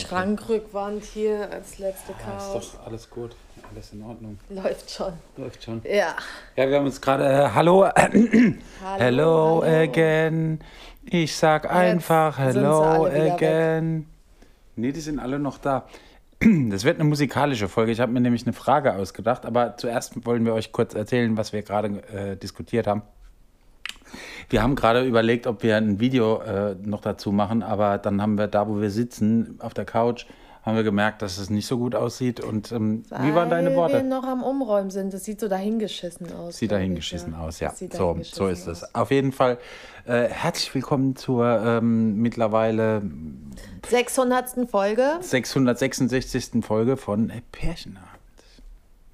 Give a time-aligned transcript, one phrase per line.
[0.00, 2.72] Schrankrückwand hier als letzte Ja, ist Chaos.
[2.72, 3.36] doch alles gut.
[3.72, 4.38] Alles in Ordnung.
[4.48, 5.12] Läuft schon.
[5.36, 5.82] Läuft schon.
[5.84, 6.14] Ja.
[6.54, 7.24] Ja, wir haben uns gerade.
[7.24, 7.84] Äh, hallo.
[8.98, 9.62] Hello, hallo.
[9.62, 10.60] again.
[11.04, 14.06] Ich sag einfach sind sie hello again.
[14.76, 15.86] Nee, die sind alle noch da.
[16.68, 17.92] Das wird eine musikalische Folge.
[17.92, 21.52] Ich habe mir nämlich eine Frage ausgedacht, aber zuerst wollen wir euch kurz erzählen, was
[21.54, 23.02] wir gerade äh, diskutiert haben.
[24.48, 28.38] Wir haben gerade überlegt, ob wir ein Video äh, noch dazu machen, aber dann haben
[28.38, 30.26] wir da, wo wir sitzen, auf der Couch,
[30.66, 32.40] haben wir gemerkt, dass es nicht so gut aussieht.
[32.40, 34.02] Und ähm, wie waren deine Weil wir Worte?
[34.02, 35.14] noch am Umräumen sind.
[35.14, 36.56] Das sieht so dahingeschissen aus.
[36.56, 37.70] Sieht glaub ich, dahingeschissen aus, ja.
[37.70, 38.94] So, dahingeschissen so ist es.
[38.94, 39.58] Auf jeden Fall
[40.06, 43.02] äh, herzlich willkommen zur ähm, mittlerweile
[43.88, 44.68] 600.
[44.68, 45.18] Folge.
[45.20, 46.64] 666.
[46.64, 48.10] Folge von Pärchenabend.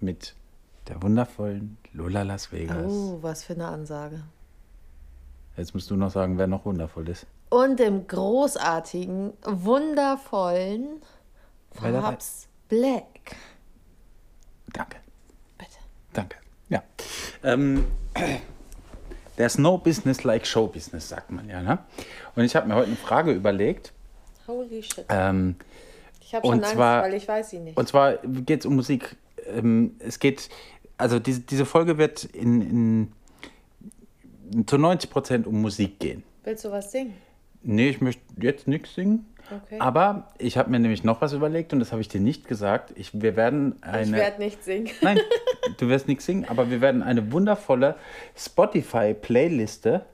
[0.01, 0.34] Mit
[0.89, 2.91] der wundervollen Lola Las Vegas.
[2.91, 4.23] Oh, was für eine Ansage.
[5.56, 7.27] Jetzt musst du noch sagen, wer noch wundervoll ist.
[7.50, 11.03] Und dem großartigen, wundervollen?
[11.72, 13.36] Fabs Black.
[14.72, 14.97] Danke.
[15.59, 15.70] Bitte.
[16.14, 16.36] Danke.
[16.70, 16.83] Ja.
[17.42, 17.84] Ähm,
[19.36, 21.61] there's no business like show business, sagt man ja.
[21.61, 21.78] Ne?
[22.34, 23.92] Und ich habe mir heute eine Frage überlegt.
[24.47, 25.05] Holy shit.
[25.11, 25.56] Ähm,
[26.20, 27.77] Ich habe schon Angst, zwar- weil ich weiß sie nicht.
[27.77, 29.16] Und zwar geht es um Musik.
[29.47, 30.48] Ähm, es geht,
[30.97, 33.12] also diese, diese Folge wird in, in,
[34.67, 36.22] zu 90 Prozent um Musik gehen.
[36.45, 37.14] Willst du was singen?
[37.64, 39.25] Nee, ich möchte jetzt nichts singen.
[39.64, 39.77] Okay.
[39.78, 42.92] Aber ich habe mir nämlich noch was überlegt und das habe ich dir nicht gesagt.
[42.97, 44.17] Ich, wir werden ich eine.
[44.17, 44.89] werde nicht singen.
[45.03, 45.19] Nein,
[45.78, 47.97] du wirst nichts singen, aber wir werden eine wundervolle
[48.36, 50.05] Spotify-Playliste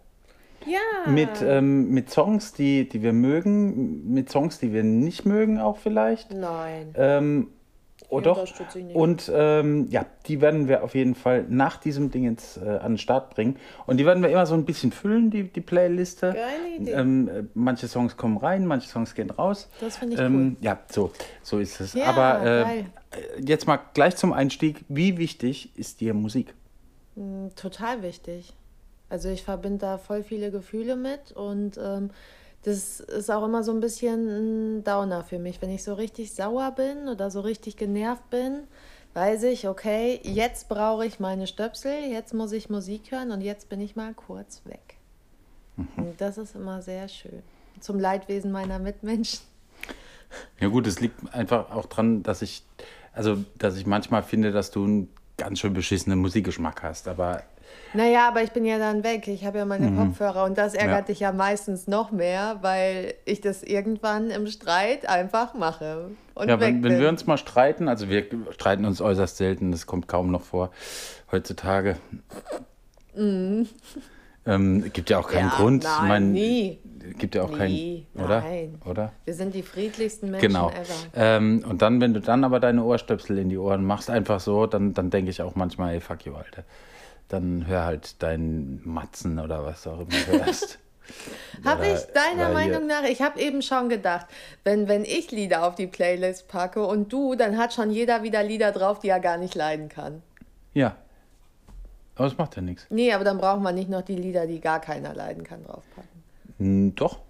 [0.66, 1.10] Ja.
[1.10, 5.78] mit, ähm, mit Songs, die, die wir mögen, mit Songs, die wir nicht mögen, auch
[5.78, 6.32] vielleicht.
[6.32, 6.92] Nein.
[6.96, 7.48] Ähm,
[8.08, 8.44] oh doch.
[8.94, 12.92] Und ähm, ja, die werden wir auf jeden Fall nach diesem Ding jetzt äh, an
[12.92, 13.56] den Start bringen.
[13.86, 16.32] Und die werden wir immer so ein bisschen füllen, die, die Playliste.
[16.32, 16.92] Geile Idee.
[16.92, 19.68] Ähm, äh, manche Songs kommen rein, manche Songs gehen raus.
[19.80, 21.94] Das finde ich ähm, Ja, so, so ist es.
[21.94, 22.84] Ja, Aber äh, äh,
[23.44, 24.84] jetzt mal gleich zum Einstieg.
[24.88, 26.54] Wie wichtig ist dir Musik?
[27.16, 28.52] Mm, Total wichtig.
[29.10, 32.10] Also ich verbinde da voll viele Gefühle mit und ähm,
[32.62, 35.62] das ist auch immer so ein bisschen ein Downer für mich.
[35.62, 38.64] Wenn ich so richtig sauer bin oder so richtig genervt bin,
[39.14, 43.68] weiß ich, okay, jetzt brauche ich meine Stöpsel, jetzt muss ich Musik hören und jetzt
[43.68, 44.96] bin ich mal kurz weg.
[45.96, 47.42] Und das ist immer sehr schön.
[47.80, 49.40] Zum Leidwesen meiner Mitmenschen.
[50.60, 52.64] Ja gut, es liegt einfach auch dran, dass ich,
[53.12, 57.08] also dass ich manchmal finde, dass du einen ganz schön beschissenen Musikgeschmack hast.
[57.08, 57.42] Aber
[57.94, 59.26] Naja, aber ich bin ja dann weg.
[59.28, 60.94] Ich habe ja meine Kopfhörer und das ärgert Mhm.
[60.98, 61.02] Ja.
[61.02, 66.60] dich ja meistens noch mehr, weil ich das irgendwann im Streit einfach mache und Ja,
[66.60, 70.30] wenn, wenn wir uns mal streiten, also wir streiten uns äußerst selten, das kommt kaum
[70.30, 70.70] noch vor
[71.32, 71.96] heutzutage.
[73.16, 73.66] Ähm,
[74.92, 75.50] gibt ja auch keinen Mhm.
[75.50, 75.84] Ja, Grund.
[75.84, 76.78] nein, ich mein, nie.
[77.18, 78.40] Gibt ja auch Nie, keinen, oder?
[78.42, 78.80] nein.
[78.84, 79.12] Oder?
[79.24, 80.68] wir sind die friedlichsten Menschen Genau.
[80.68, 80.94] ever.
[81.14, 84.66] Ähm, und dann, wenn du dann aber deine Ohrstöpsel in die Ohren machst, einfach so,
[84.66, 86.64] dann, dann denke ich auch manchmal, ey, fuck you, Alter.
[87.28, 90.78] Dann hör halt deinen Matzen oder was auch immer du hörst.
[91.64, 94.26] Habe ich deiner Meinung nach, ich habe eben schon gedacht,
[94.64, 98.42] wenn, wenn ich Lieder auf die Playlist packe und du, dann hat schon jeder wieder
[98.42, 100.22] Lieder drauf, die er gar nicht leiden kann.
[100.74, 100.96] Ja.
[102.14, 102.86] Aber es macht ja nichts.
[102.90, 106.08] Nee, aber dann braucht man nicht noch die Lieder, die gar keiner leiden kann, draufpacken.
[106.58, 107.20] Hm, Doch,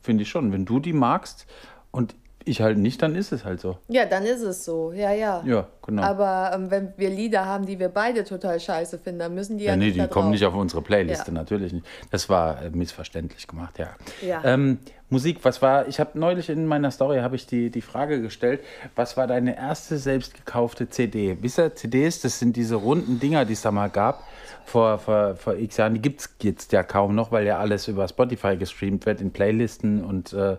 [0.00, 0.52] finde ich schon.
[0.52, 1.46] Wenn du die magst
[1.90, 2.14] und
[2.48, 3.78] ich halt nicht, dann ist es halt so.
[3.88, 4.92] Ja, dann ist es so.
[4.92, 5.42] Ja, ja.
[5.46, 6.02] Ja, genau.
[6.02, 9.64] Aber ähm, wenn wir Lieder haben, die wir beide total scheiße finden, dann müssen die
[9.64, 11.32] ja, Ja, nee, nicht die kommen nicht auf unsere Playliste, Ja.
[11.34, 11.86] natürlich nicht.
[12.10, 13.88] Das war äh, missverständlich gemacht, ja.
[14.26, 14.42] Ja.
[14.44, 14.78] Ähm,
[15.10, 18.60] Musik, was war, ich habe neulich in meiner Story habe ich die, die Frage gestellt,
[18.94, 21.38] was war deine erste selbst gekaufte CD?
[21.40, 24.24] Wisst ihr, CDs, das sind diese runden Dinger, die es da mal gab,
[24.66, 27.88] vor, vor, vor x Jahren, die gibt es jetzt ja kaum noch, weil ja alles
[27.88, 30.58] über Spotify gestreamt wird, in Playlisten und äh,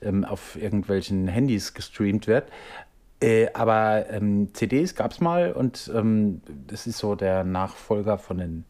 [0.00, 2.44] ähm, auf irgendwelchen Handys gestreamt wird.
[3.20, 8.38] Äh, aber ähm, CDs gab es mal und ähm, das ist so der Nachfolger von
[8.38, 8.64] den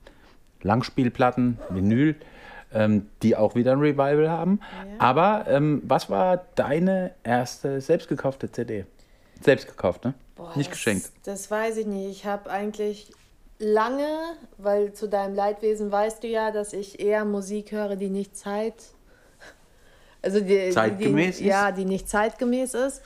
[0.63, 2.17] Langspielplatten, Vinyl,
[2.75, 4.61] ähm, die auch wieder ein Revival haben.
[4.99, 8.85] Aber ähm, was war deine erste selbstgekaufte CD?
[9.41, 10.15] Selbst gekauft, ne?
[10.37, 11.11] Boah, Nicht geschenkt.
[11.25, 12.11] Das weiß ich nicht.
[12.11, 13.13] Ich habe eigentlich
[13.59, 14.09] lange,
[14.59, 18.75] weil zu deinem Leidwesen weißt du ja, dass ich eher Musik höre, die nicht Zeit.
[20.23, 21.49] Also die, Zeitgemäß die, ist?
[21.49, 23.03] Ja, die nicht zeitgemäß ist.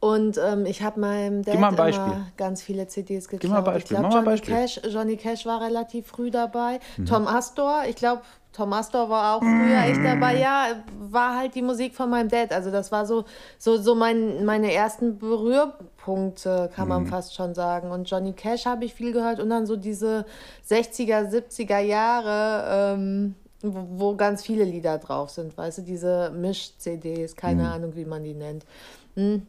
[0.00, 2.04] Und ähm, ich habe meinem Dad mal ein Beispiel.
[2.04, 3.50] immer ganz viele CDs geklaut.
[3.50, 4.54] mal ein Beispiel, Ich ein Johnny Beispiel.
[4.54, 4.58] Mhm.
[4.58, 6.78] Cash, Johnny Cash war relativ früh dabei.
[7.06, 8.22] Tom Astor, ich glaube,
[8.52, 10.36] Tom Astor war auch früher echt dabei.
[10.38, 10.66] Ja,
[10.98, 12.52] war halt die Musik von meinem Dad.
[12.52, 13.24] Also das war so,
[13.58, 16.88] so, so mein, meine ersten Berührpunkte, kann Mhm.
[16.88, 17.90] man fast schon sagen.
[17.90, 20.24] Und Johnny Cash habe ich viel gehört und dann so diese
[20.68, 22.94] 60er, 70er Jahre.
[22.94, 28.04] Ähm, wo, wo ganz viele Lieder drauf sind, weißt du, diese Misch-CDs, keine Ahnung, wie
[28.04, 28.64] man die nennt.
[29.16, 29.46] Hm.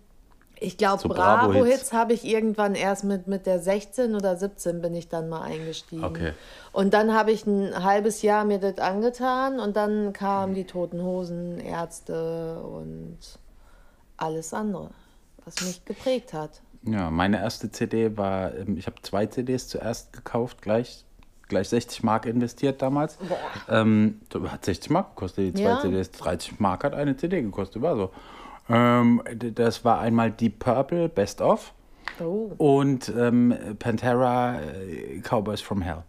[0.61, 1.53] Ich glaube, So Bravo-Hits.
[1.59, 5.41] Bravo-Hits habe ich irgendwann erst mit, mit der 16 oder 17 bin ich dann mal
[5.41, 6.03] eingestiegen.
[6.03, 6.33] Okay.
[6.71, 11.01] Und dann habe ich ein halbes Jahr mir das angetan und dann kamen die Toten
[11.01, 13.17] Hosen, Ärzte und
[14.17, 14.89] alles andere,
[15.45, 16.61] was mich geprägt hat.
[16.83, 21.05] Ja, meine erste CD war, ähm, ich habe zwei CDs zuerst gekauft, gleich,
[21.47, 23.17] gleich 60 Mark investiert damals.
[23.69, 25.79] Ähm, hat 60 Mark gekostet, die zwei Ja.
[25.81, 26.11] CDs.
[26.11, 28.11] 30 Mark hat eine CD gekostet, war so.
[28.69, 29.21] Ähm,
[29.55, 31.73] das war einmal Deep Purple, Best of,
[32.19, 32.51] Oh.
[32.57, 36.03] und ähm, Pantera, äh, Cowboys from Hell.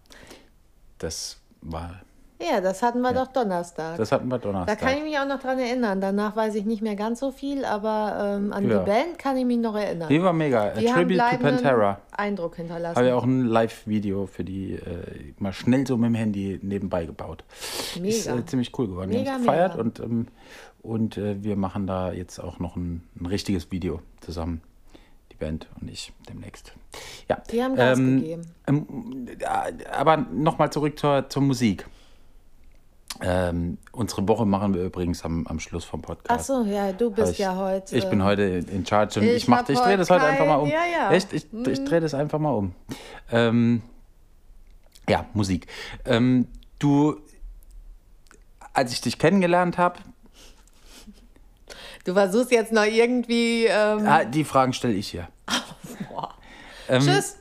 [0.97, 2.01] Das war,
[2.49, 3.97] Ja, das hatten wir doch Donnerstag.
[3.97, 4.79] das hatten wir Da Donnerstag.
[4.79, 6.01] kann ich mich auch noch dran erinnern.
[6.01, 8.79] Danach weiß ich nicht mehr ganz so viel, aber ähm, an Ja.
[8.79, 10.09] die Band kann ich mich noch erinnern.
[10.09, 10.63] die war mega.
[10.63, 12.01] A Die haben Tribute to Pantera.
[12.11, 12.95] Eindruck hinterlassen.
[12.97, 17.05] Habe ja auch ein Live-Video für die äh, mal schnell so mit dem Handy nebenbei
[17.05, 17.43] gebaut.
[17.95, 18.07] Mega.
[18.07, 19.09] Ist äh, ziemlich cool geworden.
[19.09, 19.81] Mega, wir haben gefeiert mega.
[19.83, 20.27] und, ähm,
[20.81, 24.61] und äh, wir machen da jetzt auch noch ein, ein richtiges Video zusammen.
[25.31, 26.73] Die Band und ich demnächst.
[27.29, 27.41] Ja.
[27.51, 28.41] Die haben Gas ähm, gegeben.
[28.67, 31.85] Ähm, äh, aber nochmal zurück zur, zur Musik.
[33.19, 36.47] Ähm, unsere Woche machen wir übrigens am, am Schluss vom Ach Podcast.
[36.47, 37.95] so, ja, du bist ich, ja heute.
[37.97, 40.55] Ich bin heute in charge und ich ich, mach, ich drehe das heute einfach mal
[40.55, 40.69] um.
[40.69, 41.11] kein- ja, ja.
[41.11, 41.33] Echt?
[41.33, 42.73] Ich, ich drehe das einfach mal um.
[43.31, 43.81] Ähm,
[45.09, 45.67] ja, Musik.
[46.05, 46.47] Ähm,
[46.79, 47.17] du,
[48.73, 49.99] als ich dich kennengelernt habe,
[52.03, 53.65] Du versuchst jetzt noch irgendwie.
[53.65, 55.27] Ähm, ah, die Fragen stelle ich hier.
[56.89, 57.37] Ähm, Tschüss.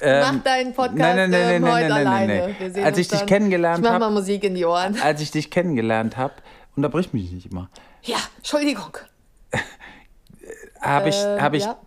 [0.00, 2.54] Ähm, Mach deinen Podcast nein, nein, nein, ähm, nein, heute alleine.
[2.84, 3.28] Als ich dich dann.
[3.28, 5.00] kennengelernt Ich mach mal Musik in die Ohren.
[5.02, 6.34] Als ich dich kennengelernt habe,
[6.76, 7.70] unterbrich mich nicht immer,
[8.02, 8.96] Ja, Entschuldigung.
[10.80, 11.78] habe ich, Ähm, hab ich ja.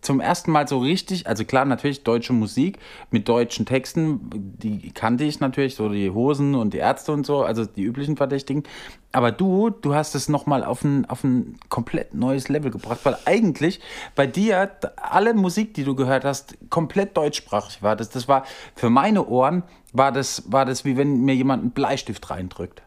[0.00, 2.78] Zum ersten Mal so richtig, also klar, natürlich deutsche Musik
[3.10, 7.42] mit deutschen Texten, die kannte ich natürlich, so die Hosen und die Ärzte und so,
[7.42, 8.64] also die üblichen Verdächtigen.
[9.12, 13.16] Aber du, du hast es nochmal auf ein, auf ein komplett neues Level gebracht, weil
[13.24, 13.80] eigentlich
[14.14, 17.96] bei dir alle Musik, die du gehört hast, komplett deutschsprachig war.
[17.96, 18.44] Das, das war
[18.74, 19.62] für meine Ohren,
[19.92, 22.82] war das, war das wie wenn mir jemand einen Bleistift reindrückt.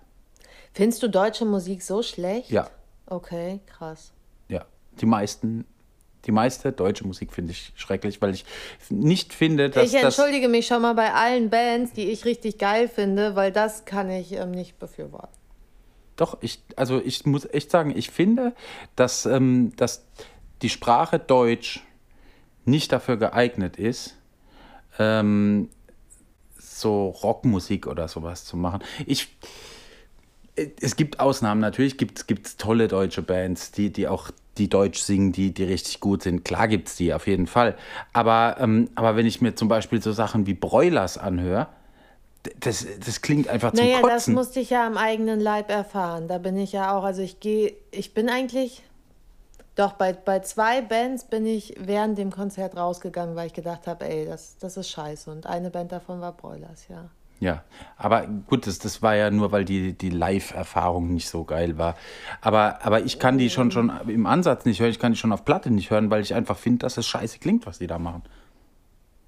[0.74, 2.52] Findest du deutsche Musik so schlecht?
[2.52, 2.68] Ja.
[3.08, 4.14] Okay, krass.
[4.48, 4.66] Ja,
[5.02, 5.66] die meisten,
[6.26, 8.46] die meiste deutsche Musik finde ich schrecklich, weil ich
[8.90, 10.18] nicht finde, dass ich das...
[10.18, 14.10] entschuldige mich schon mal bei allen Bands, die ich richtig geil finde, weil das kann
[14.10, 15.34] ich ähm, nicht befürworten.
[16.16, 18.54] Doch, ich, also ich muss echt sagen, ich finde,
[18.98, 20.06] dass, ähm, dass
[20.62, 21.82] die Sprache Deutsch
[22.66, 24.18] nicht dafür geeignet ist,
[24.98, 25.70] ähm,
[26.58, 28.84] so Rockmusik oder sowas zu machen.
[29.06, 29.30] Ich,
[30.56, 35.00] äh, es gibt Ausnahmen, natürlich gibt es tolle deutsche Bands, die, die auch die Deutsch
[35.00, 36.46] singen, die, die richtig gut sind.
[36.46, 37.76] Klar gibt es die, auf jeden Fall.
[38.14, 41.68] Aber, ähm, aber wenn ich mir zum Beispiel so Sachen wie Broilers anhöre,
[42.60, 44.34] das, das klingt einfach zum Naja, das Kotzen.
[44.34, 46.28] musste ich ja am eigenen Leib erfahren.
[46.28, 48.84] Da bin ich ja auch, also ich gehe, ich bin eigentlich,
[49.76, 54.08] doch bei, bei zwei Bands bin ich während dem Konzert rausgegangen, weil ich gedacht habe,
[54.08, 55.32] ey, das, das ist scheiße.
[55.32, 57.10] Und eine Band davon war Broilers, ja.
[57.40, 57.64] Ja,
[57.96, 61.96] aber gut, das, das war ja nur, weil die, die Live-Erfahrung nicht so geil war.
[62.42, 65.32] Aber, aber ich kann die schon, schon im Ansatz nicht hören, ich kann die schon
[65.32, 67.98] auf Platte nicht hören, weil ich einfach finde, dass es scheiße klingt, was die da
[67.98, 68.24] machen.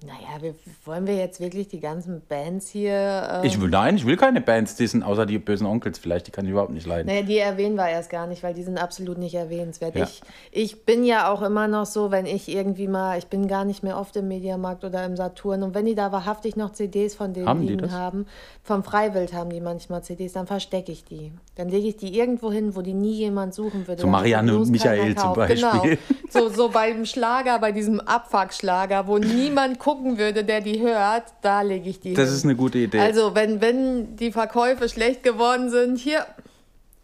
[0.04, 0.54] Naja, wir,
[0.84, 3.28] wollen wir jetzt wirklich die ganzen Bands hier.
[3.32, 6.30] Ähm, Ich will, nein, ich will keine Bands dissen, außer die bösen Onkels vielleicht, die
[6.30, 7.06] kann ich überhaupt nicht leiden.
[7.06, 9.94] Naja, die erwähnen wir erst gar nicht, weil die sind absolut nicht erwähnenswert.
[9.96, 10.04] Ja.
[10.04, 13.64] Ich, ich bin ja auch immer noch so, wenn ich irgendwie mal, ich bin gar
[13.64, 17.14] nicht mehr oft im Mediamarkt oder im Saturn und wenn die da wahrhaftig noch CDs
[17.14, 18.26] von denen Haben die liegen haben,
[18.62, 21.32] vom Freiwild haben die manchmal CDs, dann verstecke ich die.
[21.56, 24.02] Dann lege ich die irgendwo hin, wo die nie jemand suchen würde.
[24.02, 25.32] So Marianne und Michael zum.
[25.34, 25.58] Beispiel.
[25.60, 25.98] Genau.
[26.30, 31.60] So, so beim Schlager, bei diesem Abfuckschlager, wo niemand gucken würde, der die hört, da
[31.62, 32.36] lege ich die Das hin.
[32.36, 32.98] ist eine gute Idee.
[33.00, 36.24] Also, wenn, wenn die Verkäufe schlecht geworden sind, hier,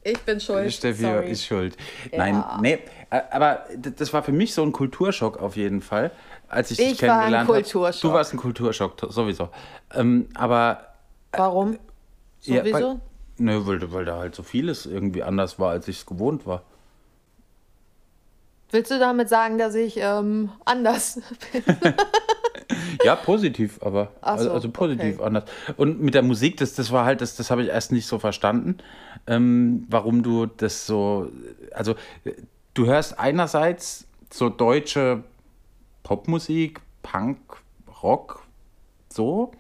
[0.03, 0.73] ich bin schuld.
[0.73, 1.31] Steffi Sorry.
[1.31, 1.77] ist schuld.
[2.17, 2.79] Nein, nee,
[3.11, 3.65] äh, aber
[3.97, 6.13] das war für mich so ein Kulturschock auf jeden Fall,
[6.49, 7.63] als ich, dich Ich war ein kennengelernt habe.
[7.63, 8.01] Kulturschock.
[8.03, 9.51] Du warst ein Kulturschock, sowieso.
[9.95, 10.95] Ähm, aber
[11.33, 11.79] Warum?
[12.43, 12.75] Ja, Sowieso?
[12.75, 13.01] weil,
[13.37, 16.63] ne, weil, weil da halt so vieles irgendwie anders war, als ich es gewohnt war.
[18.71, 21.21] Willst du damit sagen, dass ich ähm, anders
[21.53, 21.63] bin?
[23.05, 25.27] Ja, positiv, aber Ach so, also, also positiv okay.
[25.27, 25.45] anders.
[25.77, 28.19] Und mit der Musik, das, das war halt, das, das habe ich erst nicht so
[28.19, 28.79] verstanden,
[29.27, 31.31] ähm, warum du das so,
[31.73, 31.95] also
[32.75, 35.25] du hörst einerseits so deutsche
[36.03, 37.39] Popmusik, Punk,
[38.03, 38.43] Rock,
[39.09, 39.53] so,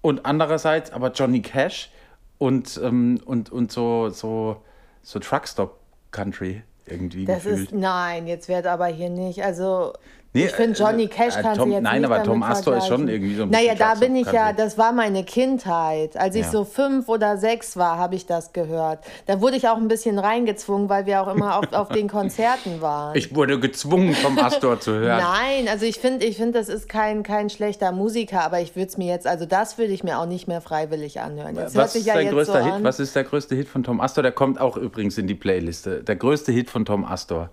[0.00, 1.90] und andererseits aber Johnny Cash
[2.38, 4.62] und, ähm, und, und so, so,
[5.02, 5.78] so Truckstop
[6.10, 7.68] Country irgendwie Das gefühlt.
[7.70, 9.42] ist, nein, jetzt wird aber hier nicht.
[9.42, 9.94] Also,
[10.36, 12.42] Nee, Ich finde, Johnny äh, Cash äh, kann Tom, sie jetzt Nein, nicht aber Tom
[12.42, 14.56] Astor ist schon irgendwie so ein Naja, bisschen da Schatz bin ich ja, Country.
[14.64, 16.16] das war meine Kindheit.
[16.16, 16.50] Als ich Ja.
[16.50, 18.98] so fünf oder sechs war, habe ich das gehört.
[19.26, 22.80] Da wurde ich auch ein bisschen reingezwungen, weil wir auch immer auf, auf den Konzerten
[22.80, 23.14] waren.
[23.16, 25.22] Ich wurde gezwungen, Tom Astor zu hören.
[25.22, 28.88] Nein, also ich finde, ich finde, das ist kein, kein schlechter Musiker, aber ich würde
[28.88, 31.54] es mir jetzt, also das würde ich mir auch nicht mehr freiwillig anhören.
[31.54, 32.72] Jetzt Was ist ja dein größter so Hit?
[32.74, 32.82] an.
[32.82, 34.22] Was ist der größte Hit von Tom Astor?
[34.22, 36.02] Der kommt auch übrigens in die Playliste.
[36.02, 37.50] Der größte Hit von Tom Astor.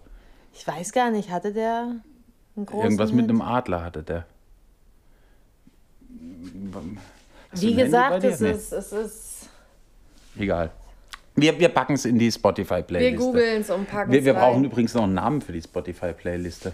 [0.54, 1.98] Ich weiß gar nicht, hatte der
[2.56, 4.26] Irgendwas mit einem Adler hatte der.
[7.52, 9.50] Hast Wie gesagt, es ist, es ist.
[10.38, 10.72] Egal.
[11.36, 13.18] Wir, wir packen es in die Wir Spotify-Playliste.
[13.18, 14.66] googeln es und packen Wir, es wir brauchen rein.
[14.66, 16.74] übrigens noch einen Namen für die Spotify-Playliste.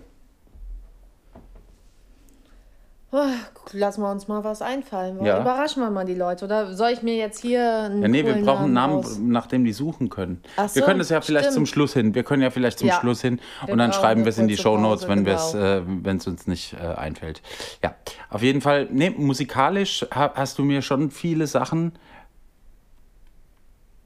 [3.10, 3.24] Oh,
[3.72, 5.24] lassen wir uns mal was einfallen.
[5.24, 5.40] Ja.
[5.40, 6.44] Überraschen wir mal die Leute.
[6.44, 9.48] Oder soll ich mir jetzt hier einen Ja, nee, wir brauchen einen Namen, aus- nach
[9.48, 10.42] dem die suchen können.
[10.58, 11.54] Ach wir so, können das ja vielleicht stimmt.
[11.56, 12.16] zum Schluss hin.
[12.16, 13.00] Wir können ja vielleicht zum Ja.
[13.00, 15.54] Schluss hin Wir und dann schreiben wir es in die Shownotes, Pause, wenn wir es,
[15.54, 16.10] genau.
[16.26, 17.42] äh, uns nicht äh, einfällt.
[17.82, 17.96] Ja,
[18.30, 18.90] auf jeden Fall.
[18.92, 21.94] Nee, musikalisch ha hast du mir schon viele Sachen.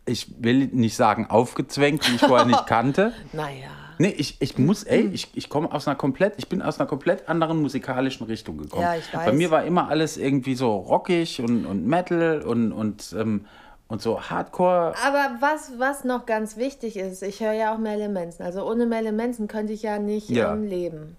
[0.05, 3.13] Ich will nicht sagen aufgezwängt, die ich vorher nicht kannte.
[3.34, 3.70] Naja.
[3.98, 6.88] Nee, ich, ich muss, ey, ich, ich komme aus einer komplett, ich bin aus einer
[6.88, 8.81] komplett anderen musikalischen Richtung gekommen.
[8.83, 9.25] Ja, ich weiß.
[9.25, 13.45] Bei mir war immer alles irgendwie so rockig und, und Metal und, und, ähm,
[13.88, 14.93] und so Hardcore.
[15.05, 18.45] Aber was, was noch ganz wichtig ist, ich höre ja auch Merle Manson.
[18.45, 20.53] Also ohne Merle Manson könnte ich ja nicht Ja.
[20.53, 21.17] leben.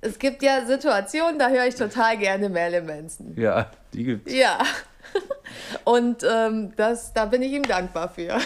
[0.00, 3.34] Es gibt ja Situationen, da höre ich total gerne Merle Manson.
[3.36, 4.32] Ja, die gibt's.
[4.32, 4.58] Ja.
[5.84, 8.38] Und ähm, das, da bin ich ihm dankbar für.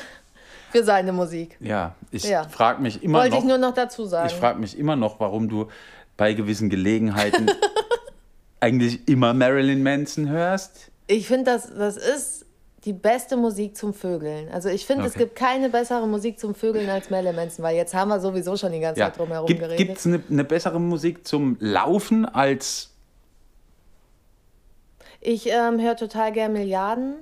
[0.76, 1.56] Für seine Musik.
[1.60, 2.44] Ja, ich Ja.
[2.48, 4.28] frage mich immer Wollte noch, ich nur noch dazu sagen.
[4.28, 5.68] ich frage mich immer noch, warum du
[6.16, 7.46] bei gewissen Gelegenheiten
[8.60, 10.90] eigentlich immer Marilyn Manson hörst.
[11.06, 12.44] Ich finde, das, das ist
[12.84, 14.48] die beste Musik zum Vögeln.
[14.50, 15.24] Also ich finde, es Okay.
[15.24, 18.72] gibt keine bessere Musik zum Vögeln als Merle Manson, weil jetzt haben wir sowieso schon
[18.72, 19.06] die ganze Ja.
[19.06, 19.96] Zeit drum herum Gibt geredet.
[19.98, 22.90] es eine, eine bessere Musik zum Laufen als
[25.20, 27.14] Ich ähm, höre total gern Milliarden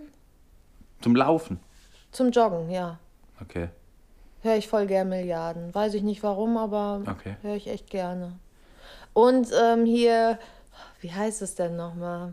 [1.00, 1.61] zum Laufen?
[2.12, 2.99] zum Joggen, ja.
[3.41, 3.69] Okay.
[4.43, 5.75] Höre ich voll gern Milliarden.
[5.75, 7.37] Weiß ich nicht warum, aber Okay.
[7.43, 8.33] höre ich echt gerne.
[9.12, 10.38] Und ähm, hier,
[11.00, 12.33] wie heißt es denn nochmal?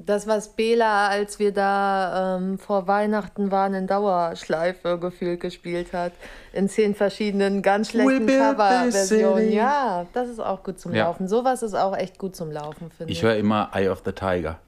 [0.00, 6.12] Das, was Bela, als wir da ähm, vor Weihnachten waren, in Dauerschleife gefühlt gespielt hat.
[6.52, 9.50] In zehn verschiedenen ganz schlechten Coverversionen.
[9.50, 11.06] Ja, das ist auch gut zum Ja.
[11.06, 11.26] Laufen.
[11.26, 13.18] Sowas ist auch echt gut zum Laufen, finde ich.
[13.18, 14.60] Ich höre immer Eye of the Tiger.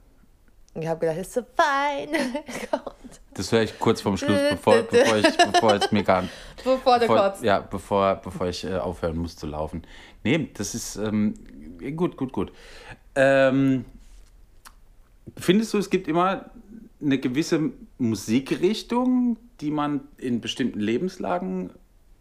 [0.74, 2.16] Ich habe gedacht, it's so fine.
[3.34, 6.24] Das höre ich kurz vorm Schluss, bevor, bevor, ich, bevor es mir gar
[6.64, 7.42] Bevor du bevor, kotzt.
[7.42, 9.82] ja, bevor, bevor ich äh, aufhören muss zu laufen.
[10.24, 11.34] Nee, das ist ähm,
[11.96, 12.52] gut, gut, gut.
[13.14, 13.84] Ähm,
[15.36, 16.50] findest du, es gibt immer
[17.00, 21.70] eine gewisse Musikrichtung, die man in bestimmten Lebenslagen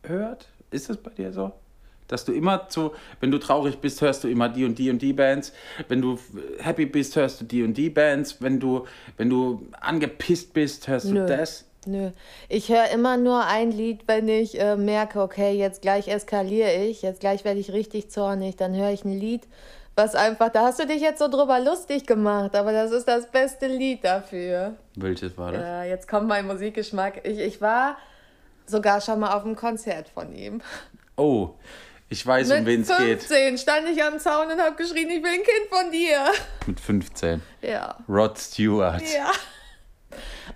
[0.04, 0.48] hört?
[0.72, 1.52] Ist das bei dir so?
[2.10, 5.02] Dass du immer zu, wenn du traurig bist, hörst du immer die und die und
[5.02, 5.54] die Bands.
[5.88, 6.20] Wenn du
[6.60, 8.42] happy bist, hörst du die und die Bands.
[8.42, 8.86] Wenn du,
[9.16, 11.26] wenn du angepisst bist, hörst du Nö.
[11.26, 11.66] das.
[11.86, 12.12] Nö,
[12.50, 17.02] ich höre immer nur ein Lied, wenn ich äh, merke, okay, jetzt gleich eskaliere ich,
[17.02, 19.48] jetzt gleich werde ich richtig zornig, dann höre ich ein Lied,
[19.96, 23.32] was einfach, da hast du dich jetzt so drüber lustig gemacht, aber das ist das
[23.32, 24.76] beste Lied dafür.
[24.96, 25.62] Welches war das?
[25.62, 27.26] Ja, jetzt kommt mein Musikgeschmack.
[27.26, 27.98] Ich, ich war
[28.66, 30.62] sogar schon mal auf einem Konzert von ihm.
[31.18, 31.50] Oh,
[32.10, 33.24] ich weiß, um wen Mit es geht.
[33.24, 36.26] 15 stand ich am Zaun und habe geschrien, ich will ein Kind von dir.
[36.66, 37.42] Mit 15.
[37.62, 37.98] Ja.
[38.08, 39.02] Rod Stewart.
[39.14, 39.32] Ja.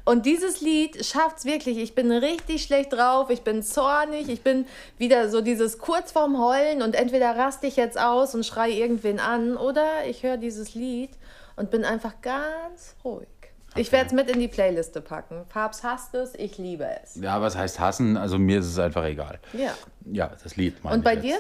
[0.05, 1.77] Und dieses Lied schafft's wirklich.
[1.77, 4.65] Ich bin richtig schlecht drauf, ich bin zornig, ich bin
[4.97, 9.19] wieder so dieses kurz vorm Heulen und entweder raste ich jetzt aus und schrei irgendwen
[9.19, 11.11] an oder ich höre dieses Lied
[11.55, 13.27] und bin einfach ganz ruhig.
[13.75, 15.45] Ich werde es mit in die Playliste packen.
[15.47, 17.15] Fabs hasst es, ich liebe es.
[17.15, 18.17] Ja, was heißt hassen?
[18.17, 19.39] Also mir ist es einfach egal.
[19.53, 19.73] Ja.
[20.05, 20.75] Ja, das Lied.
[20.83, 21.39] Und bei dir?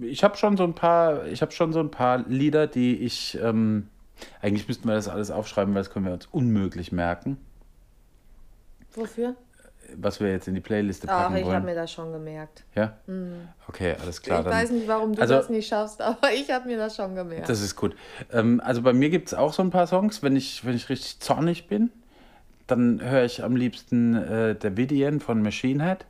[0.00, 3.36] Ich habe schon so ein paar, ich habe schon so ein paar Lieder, die ich,
[3.42, 3.88] ähm,
[4.40, 7.38] eigentlich müssten wir das alles aufschreiben, weil das können wir uns unmöglich merken,
[8.98, 9.36] Wofür?
[9.96, 12.64] Was wir jetzt in die Playliste Ach, packen ich habe mir das schon gemerkt.
[12.74, 12.96] Ja?
[13.68, 14.40] Okay, alles klar.
[14.40, 14.54] ich dann.
[14.54, 17.48] weiß nicht, warum du Also- das nicht schaffst, aber ich habe mir das schon gemerkt.
[17.48, 17.94] Das ist gut.
[18.32, 20.88] Ähm, also bei mir gibt es auch so ein paar Songs, wenn ich, wenn ich
[20.88, 21.90] richtig zornig bin,
[22.66, 26.04] dann höre ich am liebsten äh, der Vidian von Machine Head.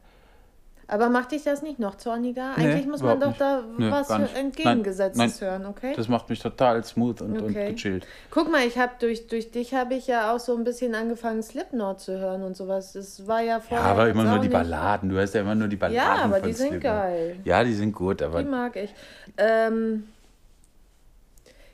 [0.91, 2.55] Aber macht dich das nicht noch zorniger?
[2.57, 3.41] Nee, Eigentlich muss man doch nicht.
[3.43, 5.93] da Nö, was entgegengesetztes Nein, hören, okay?
[5.95, 7.73] Das macht mich total smooth und, und Okay.
[7.75, 8.07] gechillt.
[8.31, 11.43] Guck mal, ich habe durch, durch dich habe ich ja auch so ein bisschen angefangen
[11.43, 12.95] Slipknot zu hören und sowas.
[12.95, 15.11] Das war ja Ja, vorher aber jetzt immer nur die Balladen.
[15.11, 16.21] Du hörst ja immer nur die Balladen.
[16.21, 16.83] Ja, aber die sind Slipknot.
[16.83, 17.37] geil.
[17.45, 18.95] Ja, die sind gut, aber Die mag ich.
[19.37, 20.05] Ähm,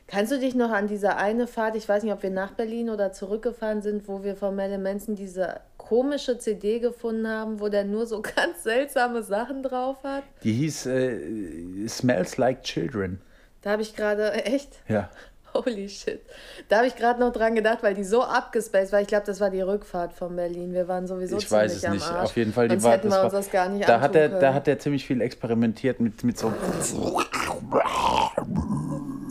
[0.07, 2.89] kannst du dich noch an diese eine Fahrt, ich weiß nicht, ob wir nach Berlin
[2.89, 7.83] oder zurückgefahren sind, wo wir von Melle Manson diese komische CD gefunden haben, wo der
[7.83, 10.23] nur so ganz seltsame Sachen drauf hat.
[10.43, 13.21] Die hieß äh, Smells Like Children.
[13.61, 14.79] Da habe ich gerade, echt?
[14.87, 15.09] Ja.
[15.53, 16.21] Holy shit.
[16.67, 18.99] Da habe ich gerade noch dran gedacht, weil die so abgespaced war.
[18.99, 20.73] Ich glaube, das war die Rückfahrt von Berlin.
[20.73, 22.19] Wir waren sowieso Ich weiß ziemlich es am nicht.
[22.19, 22.29] Arsch.
[22.31, 24.53] Auf jeden Fall, die war, hätten wir uns das gar nicht da hat, er, da
[24.53, 26.51] hat er ziemlich viel experimentiert mit, mit so.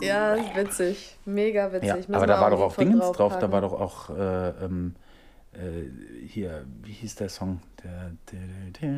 [0.01, 1.15] Ja, witzig.
[1.25, 2.07] Mega witzig.
[2.09, 4.95] Ja, aber da war doch auch von Dingens drauf, da war doch auch äh, ähm,
[5.55, 7.61] äh, hier, wie hieß der Song?
[7.83, 8.89] Der, der,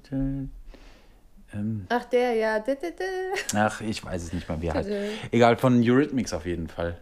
[0.00, 0.48] der,
[1.52, 2.64] ähm, Ach, der, ja.
[3.54, 4.90] Ach, ich weiß es nicht mal, wie er heißt.
[5.30, 6.98] Egal, von Eurythmics auf jeden Fall.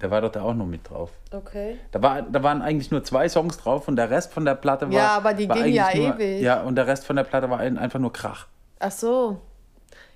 [0.00, 1.10] Der war doch da auch noch mit drauf.
[1.32, 1.76] Okay.
[1.90, 4.86] Da, war, da waren eigentlich nur zwei Songs drauf und der Rest von der Platte
[4.86, 4.94] war.
[4.94, 6.40] Ja, aber die ging ja nur, ewig.
[6.40, 8.46] Ja, und der Rest von der Platte war ein, einfach nur Krach.
[8.78, 9.40] Ach so.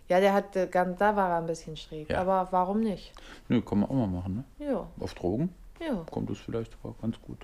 [0.08, 2.10] Ja, der hat, da war er ein bisschen schräg.
[2.10, 2.20] Ja.
[2.20, 3.12] Aber warum nicht?
[3.48, 4.66] Nö, kann man auch mal machen, ne?
[4.66, 5.52] Ja, Auf Drogen
[5.86, 6.04] ja.
[6.10, 7.38] kommt es vielleicht auch ganz gut.